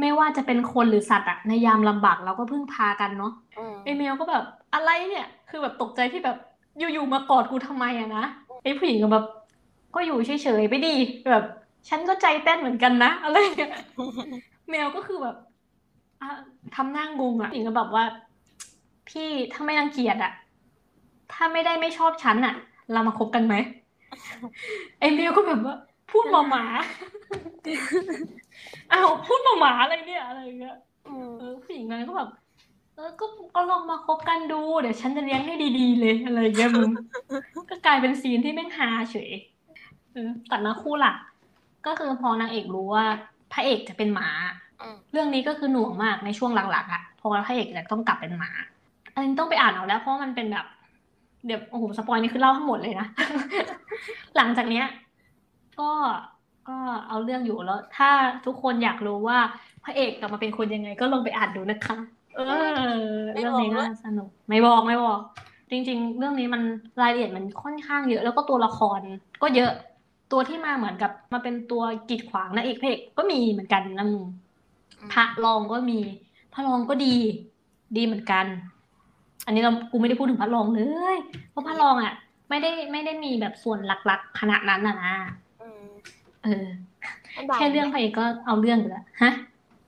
[0.00, 6.36] ไม่ว่าจะเป็นคนหรือสัตว์อะในยามลำบากเราก็พึ่งพากันเนาะอืมไอแมวก็แบบอะไรเนี่ย คือแบบตกใจที่แบบ
[6.78, 8.24] อยู่ๆมากอดกูทำไมอะนะ
[8.62, 9.24] ไอผู้หญิงก็แบบ
[9.94, 10.94] ก็อยู่เฉยๆไปดิ
[11.30, 11.44] แบบ
[11.88, 13.72] ฉันก็ใจเต้นเหมือนกันนะอะไรอย่างเงี้ย
[14.70, 15.53] แมวก็คือแบบอะ
[16.76, 18.04] ทำหน้างงอะหญิงก็แบบว่า
[19.08, 20.32] พี่ถ้าไม่รังเกียจอะ
[21.32, 22.54] ถ้าไม่ได้ไม่ชอบฉันอะ
[22.92, 23.54] เรามาคบกันไหม
[25.00, 25.76] ไอ้แมวก็แบบว่า
[26.10, 26.64] พูดหมาหมา
[28.92, 32.28] อ้าวพูดหมาหมาอะไรเนี่ยอะไรอย่างเงี้ยอืมเออผู้หญิงนั้นก็แบบ
[32.94, 36.88] เออก็ก็ลองมาคบกันดู เดี๋ยวฉันจะเลี้ยงให้ดีๆเลยอะไรอย่างเงี้ยมึง
[37.70, 39.30] ก็กลายเป็นซีนที่แม่งฮาเฉย
[40.12, 41.16] เออตัดมาคู่หลัก
[41.86, 43.06] ก็คือพอนางเอกรู้ว่า
[43.52, 44.63] พระเอกจะเป็นหมาอืม
[45.12, 48.50] เรื่องนี้ก็คือหน่วงมากในช่วงหลังๆอะเพราะว่าพระเอกจะต้องกลับเป็นหมา
[49.14, 50.66] อันนี้ต้องไปอ่านเอาแล้ว เพราะว่ามันเป็นแบบ
[51.46, 53.08] เดี๋ยวโอ้โหสปอยนี่คือเล่าทั้งหมดเลยนะ
[54.36, 54.86] หลังจากเนี้ย
[55.80, 55.90] ก็
[56.68, 56.76] ก็
[57.08, 58.10] เอาเรื่องอยู่แล้ว ถ้า
[58.46, 59.38] ทุกคนอยากรู้ว่า
[59.84, 61.96] พระเอกกลับมาเป็นคนยังไง ก็ลองไปอ่านดูนะคะ
[62.36, 62.40] เอ
[62.78, 62.80] อ
[63.34, 65.18] เรื่องนี้น่าสนุก ไม่บอกไม่บอก
[65.70, 66.62] จริง ๆ เรื่องนี้มัน
[67.00, 69.00] รายละเอียดมันค่อนข้างเยอะ แล้วก็ตัวละคร
[69.42, 69.70] ก็เยอะ
[70.32, 74.24] ตัวที่มาเหมือนกับมาเป็นตัวกีดขวางนางเอกพระเอกก็มีเหมือนกันนะมึง
[75.12, 75.98] พระรองก็มี
[76.54, 77.14] พระรองก็ดี
[77.96, 78.46] ดีเหมือนกัน
[79.46, 80.80] อันนี้เรากูไม่ได้พูดถึงพระรองเล
[81.14, 81.16] ย
[81.50, 82.12] เพราะพระรองอะ
[82.50, 85.14] ไม่ได้ไม่ได้มีแบบส่วนหลักๆขนาดนั้นน่ะนะ
[85.62, 85.84] อืม
[86.44, 86.64] เออ
[87.32, 89.32] ให้เดาแค่เรื่องพระเอกก็เอาเรื่องอยู่แล้วฮะ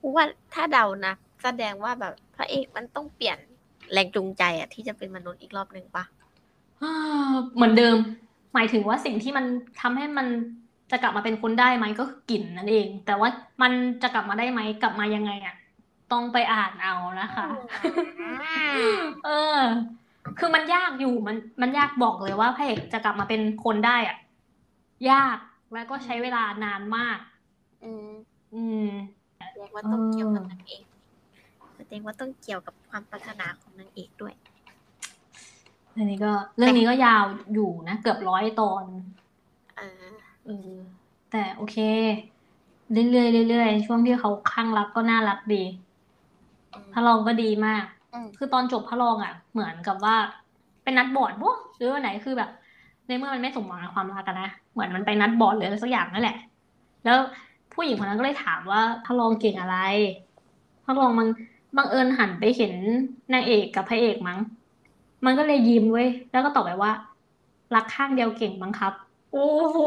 [0.01, 3.37] กูว่าถ้าเดานะแสดงว่าแบบพระเอกมันต้องเปลี่ยน
[3.93, 6.03] แรงจูงใจอะที่จะเป็นมนุษย์อีกรอบหนึ่งปะ
[6.81, 7.95] อ่าเหมือนเดิม
[8.53, 9.45] หมายถึงว่าสิ่งที่มัน
[9.81, 10.27] ทำให้มัน
[10.91, 13.29] จะกลับมาเป็นคนได้ไหมก็คือกลิ่นนั่นเอง แต่ว่า
[13.61, 13.71] มัน
[14.01, 15.55] จะกลับมาได้ไหมกลับมายังไงอะ
[16.11, 17.45] ต้องไปอ่านเอานะคะ
[19.25, 19.59] เออ
[20.39, 24.17] คือมันยากอยู่มันมันยากบอกเลยว่าพระเอกจะกลับมาเป็นคนได้อะ
[25.11, 25.37] ยาก
[25.73, 27.17] แล้วก็ใช้เวลานานมาก
[27.83, 28.09] อืม
[28.53, 28.89] อืม
[29.37, 30.83] แสดงว่าต้องเกี่ยวกับนางเอก
[31.75, 34.33] แสดงว่าต้องเกี่ยวกับความปรารถนาของนางเอกด้วย
[35.93, 37.23] เรื่องนี้ก็ เรื่องนี้ก็ยาว
[37.53, 38.83] อยู่นะ เกือบร้อยตอน
[39.77, 40.06] เออ
[40.47, 40.73] เออ
[41.31, 41.75] แต่โอเค
[42.91, 45.63] เรื่อยๆเรื่อยๆช่วงที่เขาข้างรักก็น่ารักดี
[46.73, 47.83] อืมพระรองก็ดีมาก
[48.13, 50.15] อืม คือตอนจบพระรองอะ เหมือนกับว่า
[50.83, 52.49] เป็นนัดบอร์ดบ่หรือว่าไหนคือแบบ
[53.07, 56.37] ในเมื่อมันไม่สมหวังในความรักกันนะ เหมือนมันไปนัดบอร์ดหรืออะไรสักอย่างนั่นแหละ
[57.03, 57.17] แล้ว
[57.73, 59.77] ผู้หญิงคนนั้นก็เลยถามว่าพระรองเก่งอะไร
[60.85, 61.27] พระรองมัน
[61.77, 62.73] บังเอิญหันไปเห็น
[63.33, 64.39] นางเอกกับพระเอกมั้ง
[65.25, 66.91] มันก็เลยยิ้มเว้ย แล้วก็ตอบไปว่า
[67.75, 68.93] รักข้างเดียวเก่งมั้งครับ
[69.37, 69.79] โอ้โห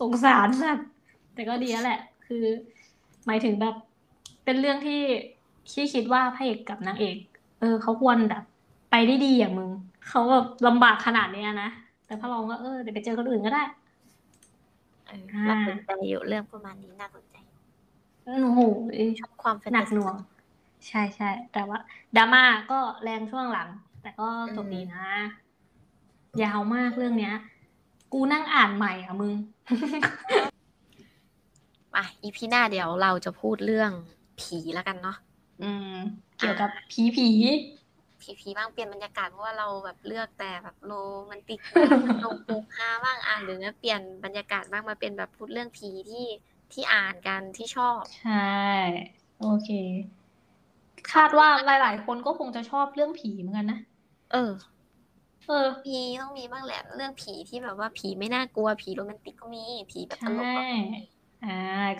[0.00, 0.88] สงสารสัตว์
[1.34, 2.44] แต่ก็ดีแล้วแหละ คือ
[3.26, 3.74] หมายถึงแบบ
[4.44, 5.02] เป็นเรื่องที่
[5.72, 7.16] ที่คิดว่าพระเอกกับนางเอก
[7.60, 8.42] เออเขาควรแบบ
[8.90, 9.70] ไปได้ดีอย่างมึง
[10.08, 11.70] เขาแบบลำบากขนาดเนี้ยนะ
[12.06, 13.62] แต่พระรองก็เออเดี๋ยวไปเจอคนอื่นก็ได้
[15.06, 17.36] เอออ่าน่าสนใจอยู่เรื่องประมาณนี้น่าสนใจ
[18.24, 18.60] โอ้โห
[19.20, 20.16] ชอบความแฟนหนัตากซีหน่วง
[20.88, 21.78] ใช่ใช่แต่ว่า
[22.16, 23.68] ดราม่าก็แรงช่วงหลัง
[24.02, 25.04] แต่ก็จบดีนะ
[26.42, 27.34] ยาวมากเรื่องเนี้ย
[28.12, 29.34] กูนั่งอ่านใหม่อะมึง
[31.96, 33.90] อะอีพีหน้าเดี๋ยวเราจะพูดเรื่อง
[34.40, 35.16] ผีแล้วกันเนาะ
[35.62, 35.94] อืม
[36.38, 37.28] เกี่ยวกับผีผี
[38.20, 40.92] ผีผีบ้างเปลี่ยนบรรยากาศเพราะว่าเราแบบเลือกแต่แบบโร
[41.26, 46.26] แมนติกบ้างโรโปกฮาบ้างอะหรือเปลี่ยนบรรยากาศบ้างมาเป็นแบบพูดเรื่องผีที่
[46.72, 48.46] ที่อ่านกันที่ชอบ ใช่
[49.40, 49.68] โอเค
[51.12, 53.78] คาดว่าหลาย ๆ คนก็คงจะชอบเรื่องผีเหมือนกันนะ
[54.32, 54.52] เออ
[55.46, 55.54] เออ
[55.86, 60.76] มีต้องมีบ้างแหละเรื่องผีที่แบบว่าผีไม่น่ากลัวผีโรแมนติกก็มีผีแบบตลกก็มี
[61.42, 61.48] อ่า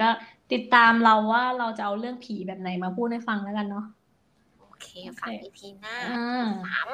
[0.01, 0.09] ก็
[0.51, 3.83] ติดตามเราว่าเราจะเอาเรื่องผีแบบไหนมาพูดให้ฟังแล้วกันเนาะ
[4.59, 4.87] โอเค
[5.21, 6.07] ฟังอีพีหน้าอ่า
[6.63, 6.89] สาม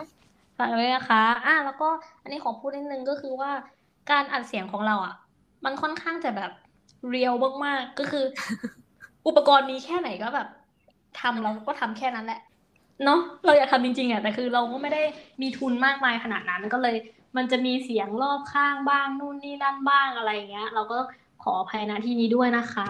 [0.59, 1.88] ฝากเลยนะคะอะแล้วก็
[2.23, 3.51] อันนี้ขอพูดนิดนึงก็คือว่า
[4.11, 5.15] การอัดเสียงของเราอะ
[5.65, 6.51] มันค่อนข้างจะแบบ
[7.09, 7.33] เรียว
[7.65, 8.25] มากๆก็คือ
[9.27, 10.47] อุปกรณ์มีแค่ไหนก็แบบ
[11.15, 12.41] ทำเราก็ทำแค่นั้นแหละ
[13.05, 15.03] เนาะเราอยากทำจริงๆอะแต่คือเราก็ไม่ได้
[15.43, 16.97] มีทุนมากมายขนาดนั้นก็เลย
[17.37, 20.99] มันจะมีเสียงรอบข้างบ้างนู่นนี่นั่นบ้างอะไรอย่างเงี้ย เราก็
[21.43, 22.88] ขออภัยณที่นี้ด้วยนะคะ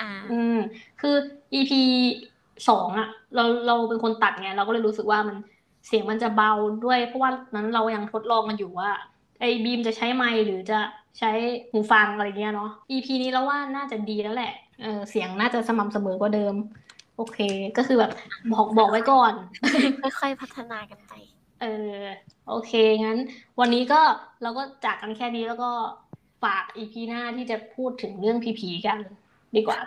[0.00, 0.56] อ่า อืม
[1.00, 1.14] คือ
[1.54, 1.72] EP
[2.68, 5.36] สองอะเราเราเป็นคนตัดไงเราก็เลยรู้สึกว่ามัน
[5.86, 6.52] เสียงมันจะเบา
[6.84, 8.90] ด้วย เพราะว่านั้นเรายังทดลองกันอยู่ว่า
[9.40, 10.78] ไอ้บีมจะใช้ไมค์หรือจะ
[11.18, 11.30] ใช้
[11.70, 16.54] หูฟังอะไรเงี้ยเนาะ EP นี้เราว่าน่าจะดีแล้วแหละเออเสียงน่าจะสม่ำเสมอกว่าเดิม
[17.16, 17.38] โอเค
[17.76, 18.12] ก็คือแบบ
[18.52, 19.32] บอกบอกไว้ก่อน
[20.20, 21.12] ค่อยๆพัฒนากันไป
[21.60, 22.00] เออ
[22.48, 22.72] โอเค
[23.04, 23.18] งั้น
[23.60, 24.00] วันนี้ก็
[24.42, 25.70] เราก็จากกันแค่นี้แล้วก็
[26.42, 28.98] ฝากอีพีหน้าที่จะพูดถึงเรื่องผีๆกัน
[29.56, 29.78] ดีกว่า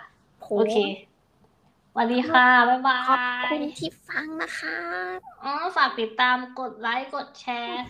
[0.58, 0.78] โอเค
[1.98, 4.78] วัสดีค่ะ บ๊ายบาขอบยคุณที่ฟังนะคะ
[5.44, 7.84] อ๋อ ฝากติดตามกดไลค์ กดแชร์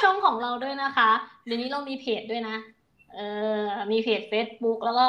[0.00, 1.10] ช่องของเราด้วยนะคะ
[1.44, 2.56] เดี๋ยวนี้เรามีเพจด้วยนะ
[3.14, 3.20] เอ
[3.60, 5.06] อ มีเพจ Facebook แล้วก็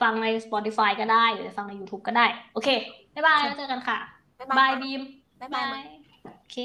[0.00, 2.68] ฟังใน Spotify ก็ได้ หรือฟังใน YouTube ก็ได้ โอเค
[3.14, 3.98] บ๊ายบายแล้วเจอกันค่ะ
[4.38, 5.02] บ๊ายบาบายยบีม
[5.40, 5.80] บ๊ายบาย
[6.40, 6.56] โอเค